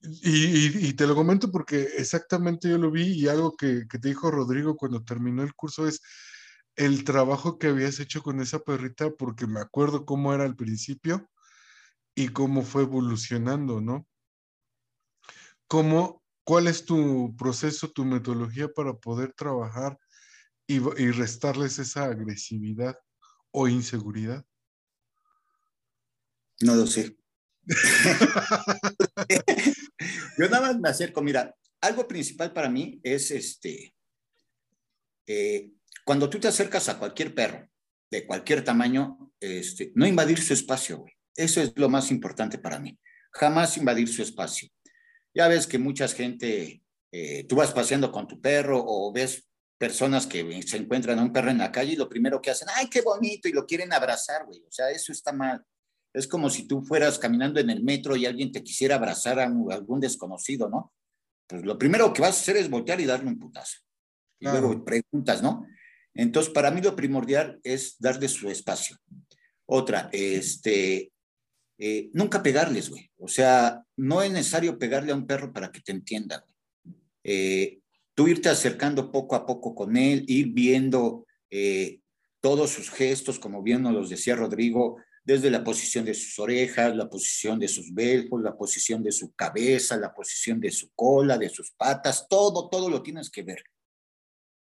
Y, 0.01 0.89
y, 0.89 0.93
te 0.95 1.07
lo 1.07 1.15
comento 1.15 1.53
porque 1.53 1.89
exactamente 1.99 2.69
yo 2.69 2.79
lo 2.79 2.91
vi 2.91 3.13
y 3.13 3.29
algo 3.29 3.55
que, 3.57 3.87
que, 3.89 3.99
te 3.99 4.09
dijo 4.09 4.31
Rodrigo 4.31 4.77
cuando 4.77 5.05
terminó 5.05 5.43
el 5.43 5.55
curso 5.55 5.87
es, 5.87 6.01
el 6.79 7.03
trabajo 7.03 7.59
que 7.59 7.67
habías 7.67 7.99
hecho 7.99 8.23
con 8.23 8.41
esa 8.41 8.61
perrita 8.61 9.11
porque 9.11 9.49
me 9.49 9.61
acuerdo 9.61 10.07
cómo 10.07 10.33
era 10.33 10.45
al 10.45 10.55
principio 10.55 11.29
y 12.15 12.29
cómo 12.29 12.63
fue 12.63 12.83
evolucionando, 12.83 13.81
¿no? 13.81 14.07
¿Cómo, 15.69 16.25
¿Cuál 16.45 16.67
es 16.67 16.85
tu 16.87 17.37
proceso, 17.37 17.93
tu 17.93 18.07
metodología 18.07 18.69
para 18.69 18.95
poder 18.95 19.35
trabajar 19.35 19.99
y, 20.67 20.79
restarles 20.79 21.79
esa 21.79 22.05
agresividad 22.05 22.99
o 23.51 23.69
inseguridad? 23.69 24.47
No 26.61 26.75
lo 26.75 26.87
sé. 26.87 27.19
Yo 30.39 30.49
nada 30.49 30.69
más 30.69 30.81
me 30.81 30.89
acerco, 30.89 31.21
mira, 31.21 31.55
algo 31.83 32.09
principal 32.09 32.55
para 32.55 32.71
mí 32.71 32.99
es 33.03 33.31
este, 33.31 33.95
eh, 35.27 35.73
cuando 36.05 36.31
tú 36.31 36.41
te 36.41 36.49
acercas 36.49 36.89
a 36.89 36.99
cualquier 36.99 37.35
perro 37.35 37.69
de 38.11 38.27
cualquier 38.27 38.65
tamaño, 38.65 39.35
este, 39.39 39.93
no 39.95 40.07
invadir 40.07 40.41
su 40.41 40.55
espacio, 40.55 41.01
güey. 41.01 41.13
Eso 41.37 41.61
es 41.61 41.75
lo 41.77 41.91
más 41.91 42.11
importante 42.11 42.57
para 42.57 42.79
mí. 42.79 42.99
Jamás 43.33 43.77
invadir 43.77 44.09
su 44.09 44.23
espacio. 44.23 44.71
Ya 45.39 45.47
ves 45.47 45.69
que 45.69 45.79
mucha 45.79 46.09
gente, 46.09 46.83
eh, 47.13 47.45
tú 47.45 47.55
vas 47.55 47.71
paseando 47.71 48.11
con 48.11 48.27
tu 48.27 48.41
perro 48.41 48.83
o 48.85 49.13
ves 49.13 49.49
personas 49.79 50.27
que 50.27 50.63
se 50.63 50.79
encuentran 50.79 51.17
a 51.17 51.23
un 51.23 51.33
perro 51.33 51.53
en 51.53 51.59
la 51.59 51.71
calle 51.71 51.93
y 51.93 51.97
lo 51.97 52.09
primero 52.09 52.43
que 52.43 52.51
hacen, 52.51 52.67
ay, 52.75 52.91
qué 52.91 53.03
bonito, 53.03 53.49
y 53.49 53.53
lo 53.53 53.65
quieren 53.65 53.93
abrazar, 53.93 54.47
güey. 54.47 54.65
O 54.67 54.73
sea, 54.73 54.91
eso 54.91 55.13
está 55.13 55.33
mal. 55.33 55.65
Es 56.13 56.27
como 56.27 56.51
si 56.51 56.67
tú 56.67 56.83
fueras 56.83 57.21
caminando 57.21 57.61
en 57.61 57.71
el 57.71 57.85
metro 57.85 58.17
y 58.17 58.27
alguien 58.27 58.51
te 58.51 58.65
quisiera 58.65 58.97
abrazar 58.97 59.39
a, 59.39 59.45
algún 59.45 60.01
desconocido, 60.01 60.69
¿no? 60.69 60.93
Pues 61.47 61.65
lo 61.65 61.79
primero 61.79 62.13
que 62.13 62.21
vas 62.21 62.37
a 62.37 62.41
hacer 62.41 62.57
es 62.57 62.69
voltear 62.69 63.01
y 63.01 63.07
darle 63.07 63.29
un 63.29 63.39
putazo. 63.39 63.79
Y 64.41 64.47
luego 64.47 64.85
preguntas, 64.85 65.41
¿no? 65.41 65.69
Entonces, 66.15 66.53
para 66.53 66.73
mí 66.73 66.81
lo 66.81 66.97
primordial 66.97 67.61
es 67.63 67.95
darle 68.01 68.27
su 68.27 68.51
espacio. 68.51 68.97
Otra, 69.67 70.09
este, 70.11 71.13
eh, 71.79 72.11
nunca 72.13 72.43
pegarles, 72.43 72.91
güey. 72.91 73.11
O 73.19 73.29
sea, 73.29 73.83
no 73.97 74.23
es 74.23 74.33
necesario 74.33 74.79
pegarle 74.79 75.13
a 75.13 75.15
un 75.15 75.27
perro 75.27 75.53
para 75.53 75.71
que 75.71 75.81
te 75.81 75.93
entienda, 75.93 76.45
güey. 76.45 76.97
Eh, 77.25 77.81
tú 78.15 78.27
irte 78.27 78.49
acercando 78.49 79.13
poco 79.13 79.37
a 79.37 79.47
poco 79.47 79.75
con 79.75 79.97
él, 79.97 80.25
ir 80.27 80.49
viendo 80.49 81.27
eh, 81.51 82.01
todos 82.41 82.71
sus 82.71 82.91
gestos, 82.91 83.39
como 83.39 83.63
bien 83.63 83.83
nos 83.83 83.93
los 83.93 84.11
decía 84.11 84.35
Rodrigo, 84.35 84.97
desde 85.25 85.51
la 85.51 85.63
posición 85.63 86.05
de 86.05 86.15
sus 86.15 86.39
orejas, 86.39 86.97
la 86.97 87.09
posición 87.09 87.59
de 87.59 87.69
sus 87.69 87.93
belfos, 87.93 88.43
la 88.43 88.57
posición 88.57 89.03
de 89.03 89.13
su 89.13 89.33
cabeza, 89.35 89.97
la 89.99 90.15
posición 90.15 90.59
de 90.59 90.71
su 90.71 90.91
cola, 90.95 91.39
de 91.39 91.49
sus 91.49 91.73
patas, 91.73 92.27
todo, 92.29 92.69
todo 92.69 92.89
lo 92.89 93.03
tienes 93.03 93.31
que 93.31 93.43
ver. 93.43 93.63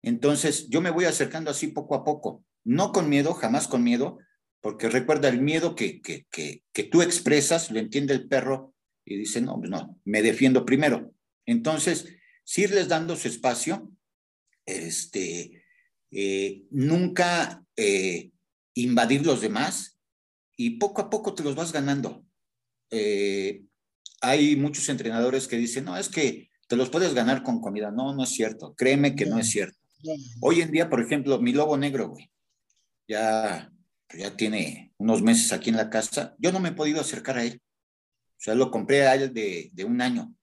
Entonces, 0.04 0.70
yo 0.70 0.80
me 0.80 0.92
voy 0.92 1.06
acercando 1.06 1.50
así 1.50 1.68
poco 1.68 1.96
a 1.96 2.04
poco, 2.04 2.46
no 2.64 2.92
con 2.92 3.10
miedo, 3.10 3.34
jamás 3.34 3.68
con 3.68 3.84
miedo, 3.84 4.20
porque 4.64 4.88
recuerda 4.88 5.28
el 5.28 5.42
miedo 5.42 5.76
que, 5.76 6.02
que, 6.02 6.26
que, 6.32 6.64
que 6.72 6.84
tú 6.86 7.02
expresas, 7.02 7.70
lo 7.70 7.80
entiende 7.80 8.14
el 8.14 8.30
perro 8.30 8.74
y 9.04 9.18
dice, 9.18 9.42
no, 9.42 9.60
pues 9.60 9.70
no, 9.70 10.00
me 10.06 10.22
defiendo 10.22 10.66
primero. 10.66 11.14
Entonces, 11.46 12.08
si 12.46 12.62
irles 12.62 12.88
dando 12.88 13.18
su 13.18 13.28
espacio, 13.28 13.92
este, 14.66 15.66
eh, 16.12 16.64
nunca 16.72 17.62
eh, 17.76 18.32
invadir 18.74 19.26
los 19.26 19.42
demás 19.42 20.00
y 20.56 20.78
poco 20.78 21.02
a 21.02 21.10
poco 21.10 21.36
te 21.36 21.44
los 21.44 21.56
vas 21.56 21.74
ganando. 21.74 22.26
Eh, 22.90 23.66
hay 24.22 24.56
muchos 24.56 24.88
entrenadores 24.88 25.50
que 25.50 25.58
dicen, 25.58 25.84
no, 25.84 25.98
es 25.98 26.08
que 26.08 26.50
te 26.70 26.78
los 26.78 26.90
puedes 26.90 27.14
ganar 27.14 27.44
con 27.44 27.60
comida. 27.60 27.92
No, 27.92 28.16
no 28.16 28.24
es 28.24 28.30
cierto. 28.30 28.74
Créeme 28.78 29.14
que 29.14 29.26
no 29.26 29.40
es 29.40 29.50
cierto. 29.50 29.78
Hoy 30.40 30.62
en 30.62 30.72
día, 30.72 30.90
por 30.90 31.02
ejemplo, 31.02 31.42
mi 31.42 31.52
lobo 31.52 31.76
negro, 31.76 32.12
güey, 32.12 32.32
ya, 33.10 33.73
ya 34.18 34.36
tiene 34.36 34.94
unos 34.98 35.22
meses 35.22 35.52
aquí 35.52 35.70
en 35.70 35.78
la 35.78 35.90
casa. 35.90 36.36
Yo 36.40 36.52
no 36.52 36.60
me 36.60 36.70
he 36.70 36.74
podido 36.74 37.02
acercar 37.02 37.38
a 37.38 37.44
él. 37.44 37.62
O 37.64 38.42
sea, 38.44 38.56
lo 38.56 38.72
compré 38.72 39.08
a 39.08 39.16
él 39.16 39.34
de, 39.34 39.70
de 39.74 39.84
un 39.86 40.02
año 40.02 40.36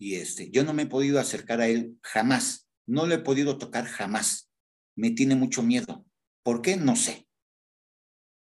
y 0.00 0.14
este, 0.14 0.50
yo 0.50 0.64
no 0.64 0.72
me 0.72 0.84
he 0.84 0.86
podido 0.86 1.20
acercar 1.20 1.60
a 1.60 1.68
él 1.68 1.98
jamás, 2.02 2.66
no 2.86 3.06
lo 3.06 3.14
he 3.14 3.18
podido 3.18 3.58
tocar 3.58 3.84
jamás. 3.84 4.50
Me 4.96 5.10
tiene 5.10 5.36
mucho 5.36 5.62
miedo. 5.62 6.06
¿Por 6.42 6.62
qué? 6.62 6.78
No 6.78 6.96
sé. 6.96 7.28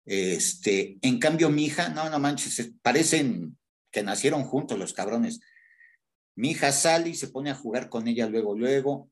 Este, 0.07 0.99
en 1.03 1.19
cambio, 1.19 1.51
mi 1.51 1.67
hija, 1.67 1.91
no, 1.91 2.09
no 2.09 2.19
manches, 2.19 2.73
parecen 2.81 3.59
que 3.93 4.03
nacieron 4.03 4.45
juntos 4.45 4.79
los 4.79 4.95
cabrones. 4.95 5.41
Mi 6.35 6.53
hija 6.53 6.73
sale 6.73 7.11
y 7.11 7.15
se 7.15 7.29
pone 7.29 7.51
a 7.51 7.55
jugar 7.55 7.91
con 7.91 8.09
ella 8.09 8.27
luego, 8.27 8.57
luego. 8.57 9.11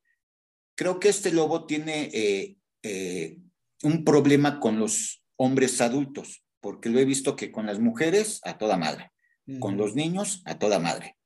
Creo 0.74 0.98
que 0.98 1.10
este 1.10 1.32
lobo 1.32 1.66
tiene 1.66 2.10
eh, 2.14 2.56
eh, 2.82 3.38
un 3.82 4.04
problema 4.04 4.60
con 4.60 4.78
los 4.78 5.22
hombres 5.36 5.80
adultos, 5.80 6.44
porque 6.60 6.88
lo 6.88 6.98
he 6.98 7.04
visto 7.04 7.36
que 7.36 7.50
con 7.50 7.66
las 7.66 7.78
mujeres 7.80 8.40
a 8.44 8.58
toda 8.58 8.76
madre, 8.76 9.10
con 9.58 9.76
los 9.76 9.94
niños 9.94 10.42
a 10.44 10.58
toda 10.58 10.78
madre. 10.78 11.16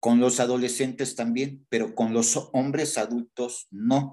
Con 0.00 0.18
los 0.18 0.40
adolescentes 0.40 1.14
también, 1.14 1.64
pero 1.68 1.94
con 1.94 2.12
los 2.12 2.50
hombres 2.52 2.98
adultos 2.98 3.68
no. 3.70 4.10